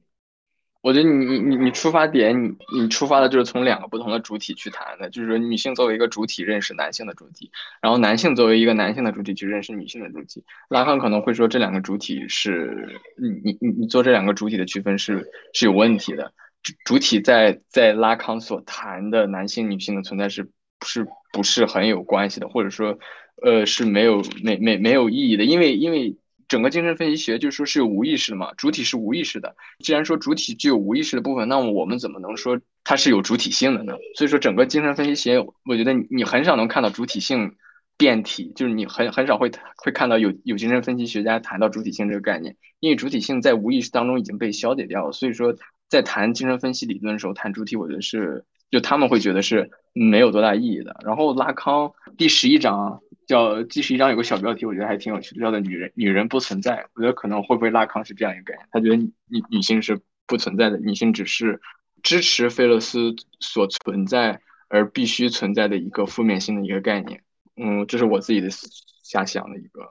[0.81, 7.51] 我觉得你你你你出发点，你你出发的就是从两个不同的主体去谈的，就是说女性作为一个主体认识男性的主体，
[7.81, 10.41] 然后男性作为一个男性的主体去认识女性的主体。
[10.69, 16.31] 拉康可能会说这两个主体是，你你你你做这两个主体的区分是是有问题的。
[16.63, 20.49] 主主体在在拉康所谈的男性女性的存在是
[20.85, 22.97] 是不是很有关系的，或者说
[23.43, 26.15] 呃是没有没没没有意义的，因为因为。
[26.49, 29.55] 整个精神分析学就说是有无意识的嘛，主体是无意识的。
[29.79, 33.93] 既然说主体具有无意识的部分，那么我们怎么能说它是有主体性的呢？
[34.15, 37.55] 所以说，整个精神分析学，我觉得你很少能看到主体性
[37.97, 45.11] 变体，就是你很很少会会看到有有精神分析学家谈到主体性这个概念，因为主体性在无意识当中已经被消解掉了。
[45.11, 45.55] 所以说，
[45.87, 50.99] 在谈精神分析理论的时候，谈主体，我觉得是就他们会觉得是没有多大意义的。
[51.05, 52.99] 然后拉康第十一章。
[53.29, 56.87] 叫第十一章有个小标题，我觉得还挺有趣的，叫做“女人女人不存在”。
[56.95, 59.13] 我觉得可能会不会拉康是这样一个概念，他觉得女
[59.51, 61.61] 女性是不存在的，女性只是
[62.01, 67.21] 支持菲勒斯所存在而必须存在的一个负面性的一个概念。
[67.55, 68.49] 嗯，这是我自己的
[69.03, 69.87] 瞎想的一个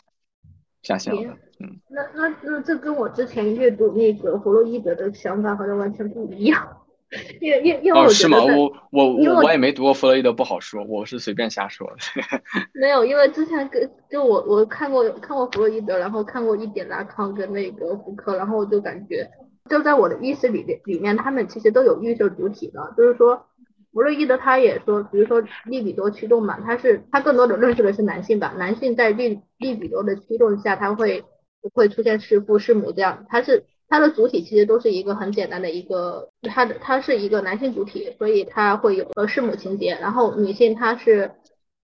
[0.83, 1.39] 瞎想的。
[1.61, 6.78] 嗯，那那那这跟我之前阅读那个弗洛伊德的想法好像完全不一样。
[7.41, 8.37] 因为因因为我是吗？
[8.45, 11.97] 我我我我也没读过弗洛伊德，不好说，我是随便瞎说的。
[12.79, 19.27] 没有，因为之前跟就我我看过看过弗洛伊德，然后看过一点拉康跟那个福柯，然后我就感觉
[19.71, 23.47] 就在我的意识里面里面，他们其实都有预设主体的，就是说
[23.95, 31.25] 弗洛伊德他也说，比如说利比多驱动嘛，他是他更多的认识的是男性吧，男性在利利比多的驱动下，他会
[31.73, 33.65] 会出现弑父弑母这样，他是。
[33.91, 39.97] 它的主体其实都是一个很简单的一个，它的它是一个男性主体，所以它会有呃弑母情节。
[39.99, 41.33] 然后女性她是，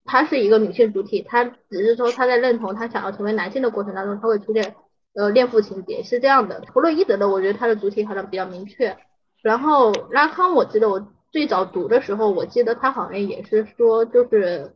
[0.04, 4.74] 她是一个女性主体，她只是说她在认同她想要成为男性的过程当中，她会出现
[5.14, 6.62] 呃恋父情节，是这样的。
[6.74, 8.94] 弗洛伊德的，我觉得他的主体好像比较明确。
[9.42, 14.74] 然后拉康，我记得我最早读的时候，我记得他好像也是说，就是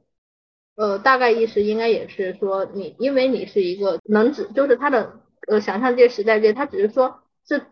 [0.76, 5.20] 呃大概意思应该也是说你，因为你是一个能指，就是他的。
[5.48, 7.62] 呃，想象界、时代界，它只是说，是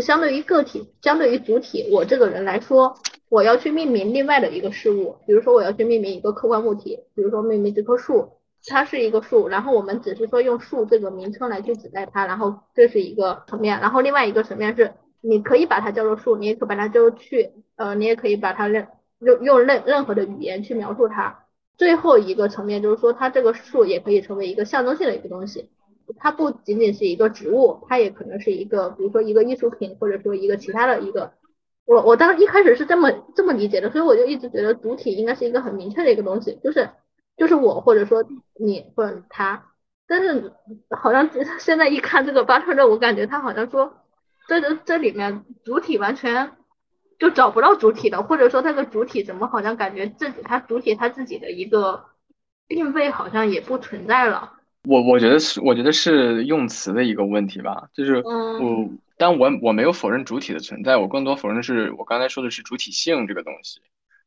[0.00, 2.96] 相对于个体、相对于主体，我这个人来说，
[3.28, 8.32] 我要去命名另外的一个事物，比如说我要去命名一个客观物体，比如说命名这棵树，
[8.66, 14.92] 它是一个树，然后我们只是说用树这个名称来去指代它，然后这是一个层面，然后另外一个层面是，
[15.22, 18.86] 你可以把它叫做树，你也可以把它叫做去，呃，你也可以把它任
[19.18, 21.46] 用用任任何的语言去描述它。
[21.78, 25.70] 最后一个层面就是说，它这个树也可以成为一个象征性的一个东西。
[26.18, 31.32] 它不仅仅是一个植物，它也可能是一个，比如说一个艺术品，或者说一个其他的一个。
[31.86, 36.90] 我我当时一开始是这么这么理解的，所以我就一直觉得主体应该是一个很明确的一个东西，就是
[37.36, 39.66] 就是我或者说你或者他。
[40.06, 40.52] 但是
[40.90, 43.94] 好像现在一看这个巴特勒，我感觉他好像说
[44.46, 46.52] 这这这里面主体完全
[47.18, 52.04] 就找不到主体的，或者说那个主体怎么好像感觉自己他主体他自己的一个
[52.68, 54.59] 定位好像也不存在了。
[54.84, 63.80] 我我觉得是，我觉得是用词的一个问题吧，就是我，但我我没有否认主体的存在，我更多否认的是我刚才说的是主体性这个东西，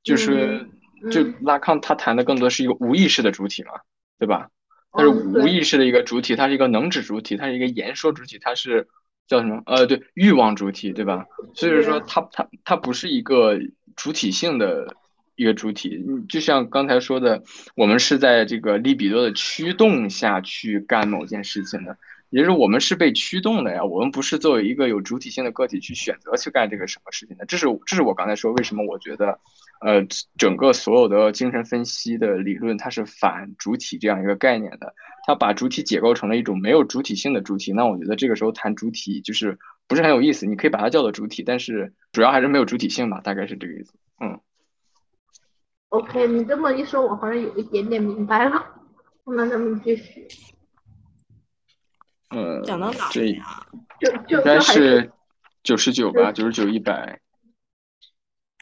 [0.03, 0.69] 就是
[1.11, 3.71] 就拉康他谈的更多是一个无意识的主体嘛，
[4.19, 4.49] 对吧？
[4.91, 8.87] 它是无意识的一个主体，它是一个能指主体，它是一个言说主体，它是
[9.27, 9.63] 叫什么？
[9.65, 11.25] 呃，对，欲望主体，对吧？
[11.55, 13.59] 所以说它它它不是一个
[13.95, 14.95] 主体性的。
[15.35, 17.41] 一个主体，就像刚才说的，
[17.75, 21.97] 我们是在这个利比多的驱动下去干某件事情的，
[22.29, 27.45] 也就是我们是被驱动的呀，我们不是作为一个有主体性的个体去选择去干这个什么事情的。
[27.45, 29.39] 这是这是我刚才说为什么我觉得，
[29.81, 30.05] 呃，
[30.37, 34.93] 整个所有的精神分析的理论它是反主体这样一个概念的，
[35.25, 37.73] 它把主体解构成了一种没有主体性的主体。
[37.73, 39.57] 那我觉得这个时候谈主体就是
[39.87, 40.45] 不是很有意思。
[40.45, 43.93] 你可以把它叫做主体，但是主要还是没有主体性吧，大概是这个意思。
[44.23, 44.39] 嗯。
[45.93, 48.65] OK，你这么一说，我好像有一点点明白了。
[49.25, 50.27] 那咱们继续。
[52.31, 53.43] 呃，讲到哪这呀？
[53.99, 55.11] 就就应该是
[55.61, 57.19] 九十九吧，九十九一百。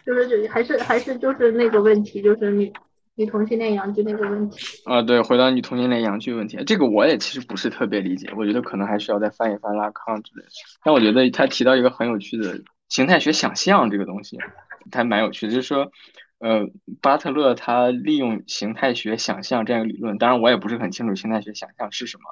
[0.06, 2.74] 九十九还是还是就是那个问题，就是你
[3.16, 4.58] 女同性恋阳具那个问题。
[4.84, 10.50] 啊，对，回到女同性恋阳具问题，这个我也其实不是特别理解，我觉得可能还需要再翻一翻拉康之类的。
[10.84, 14.38] 但我觉得他提到一个很有趣的形态学想象这个东西，
[14.92, 15.90] 还蛮有趣的，就是说。
[16.42, 16.68] 呃，
[17.02, 22.24] 巴特勒他利用形态学想象这样一个理论，当然我也不是很清楚形态学想象是什么。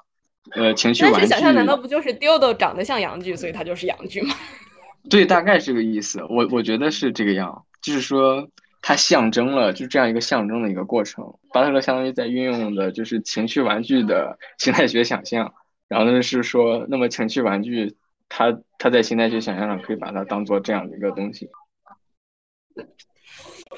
[0.56, 1.22] 呃情绪玩具。
[1.22, 4.34] 是想象难道不就是 dildo 长得像阳具，所以它就是阳具吗？
[5.10, 6.24] 对，大概是这个意思。
[6.24, 8.50] 我我觉得是这个样，就是说
[8.82, 11.24] 它象征了就这样一个象征的一个过程。
[11.54, 15.54] 巴特勒相当于在运用的就是情绪玩具的形态学想象，
[15.88, 17.96] 然后呢是说，那么情绪玩具
[18.28, 21.48] 它它在形态学想象上可以把它当做这样的一个东西。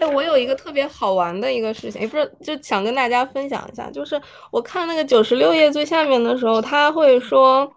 [0.02, 4.22] 哎，我有一个特别好玩的一个事情，也不是就想跟大家分享一下，就是
[4.52, 7.72] 我看那个九十六页最下面的时候，他会说。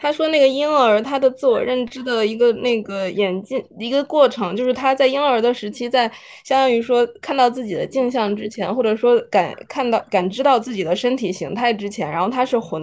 [0.00, 6.08] 他说：“那个婴儿他的自我认知的一个那个演进一个过程，就是他在婴儿的时期，在
[6.44, 12.82] 相当于说看到自己的镜像之前，或者说感看到感知到自己的身体形态之前，然后他是混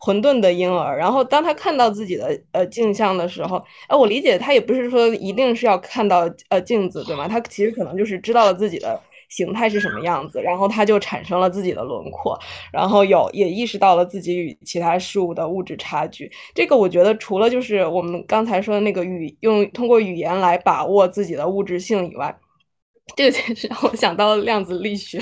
[0.00, 0.96] 混沌的婴儿。
[0.96, 7.26] 然后当他看到自己的呃镜像的时候，哎，我理解他也不是说一定是要看到呃镜子，对吗？
[7.26, 8.98] 他其实可能就是知道了自己的。”
[9.34, 12.38] 形态是什么样子，然后他就产生了自己的轮廓，
[12.70, 16.30] 然后有也意识到了自己与其他事物的物质差距。
[16.54, 22.38] 这个我觉得除了就是我们刚才说的那个语用通过语言来把握自己的物质性以外，
[23.16, 25.18] 这个 其实让我想到了量子力学。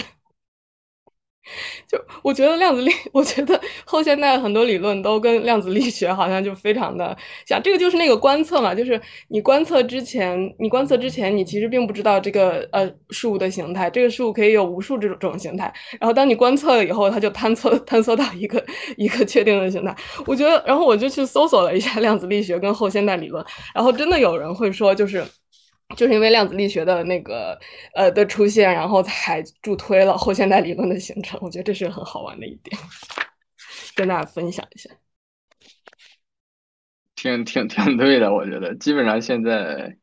[1.88, 7.16] 就我觉得量子力， 我觉得后现代很多理论都跟量子力学好像就非常的
[7.46, 7.60] 像。
[7.62, 15.72] 这个就是那个观测嘛，就是你观测之前，你观测之前，你其实并不知道这个呃事物的形态，这个事物可以有无数这种这种形态。
[15.98, 18.64] 然后当你观测了以后，它就探测探测到一个
[18.96, 19.94] 一个确定的形态。
[20.26, 25.24] 我觉得，然后我就去搜索了一下 量子力学跟后现代理论，然后真的有人会说，就是。
[25.96, 27.58] 就是因为量子力学的那个
[27.94, 31.38] 呃的出现，然后才助推了后现代理论的形成。
[31.42, 32.80] 我觉得这是很好玩的一点，
[33.96, 34.88] 跟大家分享一下。
[37.16, 39.96] 挺挺挺对的，我觉得基本上现在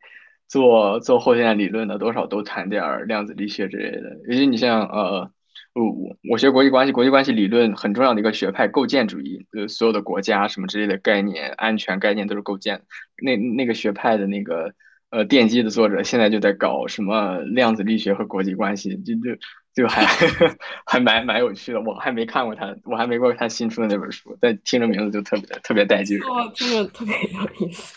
[0.47, 4.17] 做做后现代理论的多少都谈点量子力学之类的。
[4.27, 5.31] 尤其你像呃，
[5.73, 12.83] 我我我学国际关系，国际关系理论很重要的一个学派构建主义，呃，所有的国家什么之类的概念、安全概念都是构建。
[13.23, 14.73] 那那个学派的那个。
[15.09, 19.37] 呃，电机的作者现在就在搞什么量子力学和国际关系，就就
[19.73, 20.05] 就还
[20.85, 21.81] 还蛮蛮有趣的。
[21.81, 26.19] 我还没看过他，我还没过他新出的那本书，但听着名字就特别特别带劲。
[26.19, 27.95] 哦，听着特别有意思，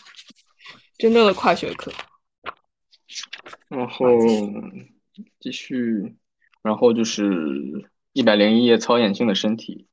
[0.98, 1.92] 真正的跨学科。
[3.68, 4.06] 然后
[5.40, 6.14] 继续，
[6.62, 9.88] 然后就是一百零一页操眼性的身体。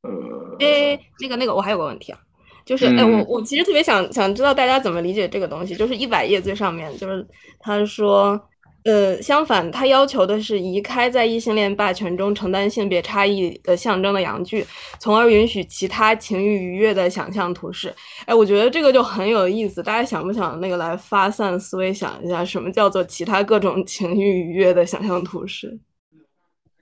[0.00, 2.20] 呃，哎，那个那个，我还有个问题啊。
[2.66, 5.76] 就是，哎，我我其实特别想想知道大家怎么理解这个东西。
[5.76, 7.24] 就是一百页最上面，就是
[7.60, 8.38] 他说，
[8.84, 14.66] 呃，相反，他要求的是移开在异性恋霸权中承担性别差异的象征的阳具，
[14.98, 17.94] 从而允许其他情欲愉悦的想象图式。
[18.24, 19.80] 哎，我觉得这个就很有意思。
[19.80, 25.78] 大家想不想那个来发散思维，想一下什么叫做其他各种情欲愉悦的想象图式？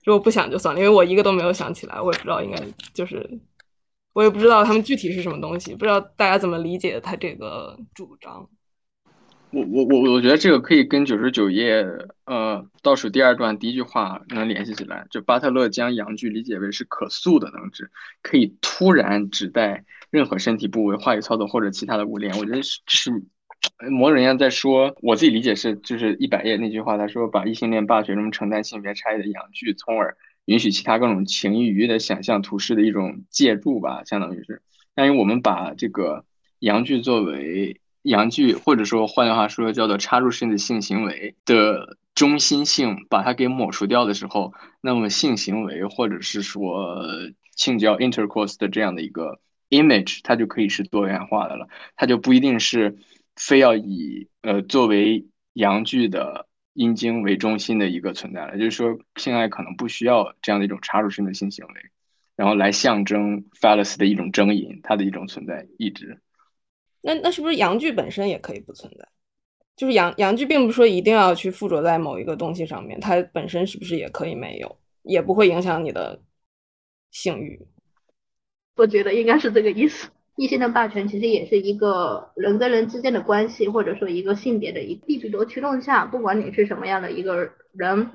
[0.03, 2.57] 如果不想就算了，因为我一个都没有想起来，我也不知道应该
[2.91, 3.39] 就是。
[4.15, 8.47] 我也不知道他们具体是什么东西，不知道大家怎么理解他这个主张。
[9.51, 11.85] 我我我我觉得这个可以跟九十九页
[12.25, 15.05] 呃倒数第二段第一句话能联系起来。
[15.09, 17.91] 就巴特勒将阳具理解为是可塑的能指，
[18.21, 22.33] 可以突然指代任何身体部位、话语操作或者其他的物链。
[22.37, 23.11] 我觉得是是
[23.91, 30.15] 某种人家在说，我自己理解是就是一百页那句话，他说把异性恋霸权中承担性别差异的阳具，从而。
[30.45, 34.61] 允许其他各种情欲的想象图示的一种借助吧，相当于是。
[34.93, 36.23] 但是我们把这个
[36.59, 47.03] 阳具作为阳具，或者说换句话说叫做插入式的性行为的中心性，把它给抹除掉的时候，那么性行为或者是说
[47.55, 49.39] 性交 intercourse 的这样的一个
[49.69, 52.97] image，它就可以是多元化的了，它就不一定是
[53.35, 56.44] 非要以呃作为阳具的。
[56.75, 61.73] 阴茎为中心的一个存在了，就是说性爱可能不需要这样的一种插入性的性行为，
[62.35, 66.21] 然后来象征 phallus 的一种征引，它的一种存在一直。
[67.01, 69.07] 那那是不是阳具本身也可以不存在？
[69.75, 76.21] 就是阳阳具并不是说一定要去附着在某一个东西上面，它本身是不是也可以没有，也不会影响你的
[77.11, 77.59] 性欲？
[78.75, 80.09] 我觉得应该是这个意思。
[80.35, 88.11] 异性的霸权其实也是一个人跟人之间的关系，或者说一个性别的一个利比多驱动下，不管你是什么样的一个人，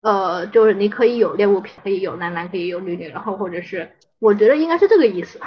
[0.00, 3.90] 呃，就是你可以有恋物癖，可以有男男，可以有女女，然后或者是，
[4.20, 5.40] 我觉得应该是这个意思。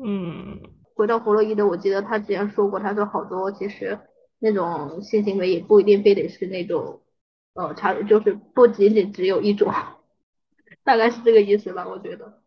[0.00, 0.60] 嗯，
[0.94, 3.98] 回到弗洛伊德，我记得他之前说过，他说好多其实
[4.38, 7.02] 那种性行为也不一定非得是那种，
[7.54, 9.72] 呃，差就是不仅仅只有一种，
[10.84, 12.39] 大概是这个意思吧，我觉得。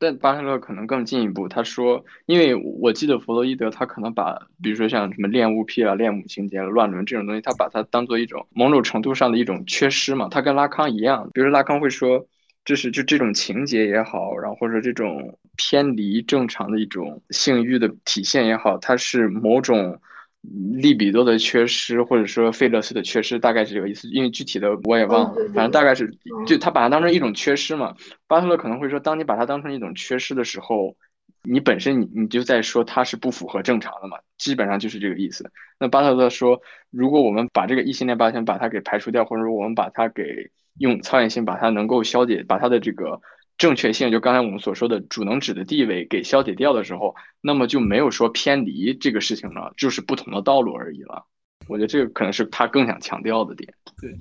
[0.00, 10.28] 但巴特勒可能更进一步，他说，因为我记得弗洛伊德他可能把，比如说像什么恋物癖啊、恋母情节、乱伦这种东西，他把它当做一种某种程度上的一种缺失嘛。
[10.30, 12.26] 他跟拉康一样，比如说拉康会说，
[12.64, 20.00] 这是就这种情节也好，然后或者这种偏离正常的一种性欲的体现也好，它是某种
[20.42, 24.08] 利比多的缺失，或者说费勒斯的缺失，大概是这个意思。
[24.08, 26.10] 因为具体的我也忘了，反正大概是
[26.46, 27.94] 就他把它当成一种缺失嘛。
[28.26, 30.96] 巴特勒可能会说，当你把它当成一种缺失的时候。
[31.42, 35.50] 你本身你你就在说它是不符合正常的嘛，基本上就是这个意思。
[35.78, 36.60] 那巴特勒说，
[36.90, 43.22] 如果我们把这个异性恋八圈把它给排除掉，或者说我们把它给用操演性把它能够消解，把它的这个
[43.60, 51.26] 正确性，就刚才我们所说的主能指的地位给消解掉的时候，那么就没有说偏离这个事情了，就是不同的道路而已了。
[51.68, 53.74] 我觉得这个可能是他更想强调的点。
[54.00, 54.16] 对，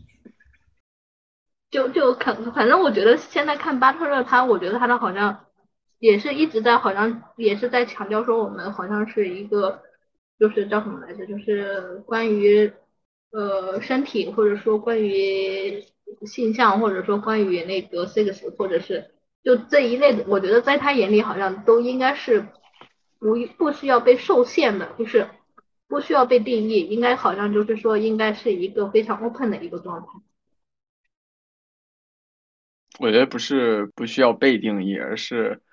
[1.71, 5.45] 就就看，反正我觉得现在看巴特勒，他我觉得他的好像。
[6.01, 9.81] 也是一直在好像也是在强调说我们好像是一个
[10.39, 12.71] 就是叫什么来着，就是关于
[13.31, 15.83] 呃身体或者说关于
[16.25, 19.11] 性向或者说关于那个 sex 或者是
[19.49, 22.45] 就这一类的，我觉得在他眼里好像都应该是
[23.17, 25.27] 不不需要被受限的，就是
[25.87, 30.07] 不需要被定义，应该好像就是说应该是一个非常 open 的一个状态。
[32.99, 35.63] 我觉得不是不需要被定义，而是。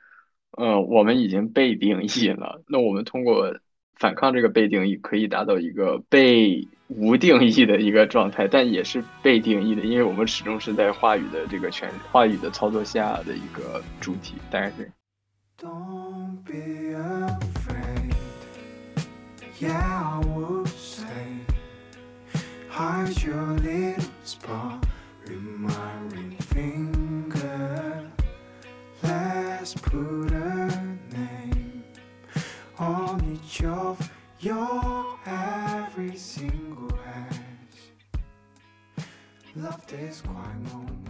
[0.59, 2.63] 嗯，我们已经被定义了。
[2.67, 3.59] 那我们通过
[3.97, 14.91] 反抗这个被定义，可以达到一个被无定义的一个状态，但也是被定义的，因为我们始终是在话语的这个权话语的操作下的一个主体，大概是。
[33.65, 37.39] Of your every single hash.
[39.55, 41.06] Love this quiet moment.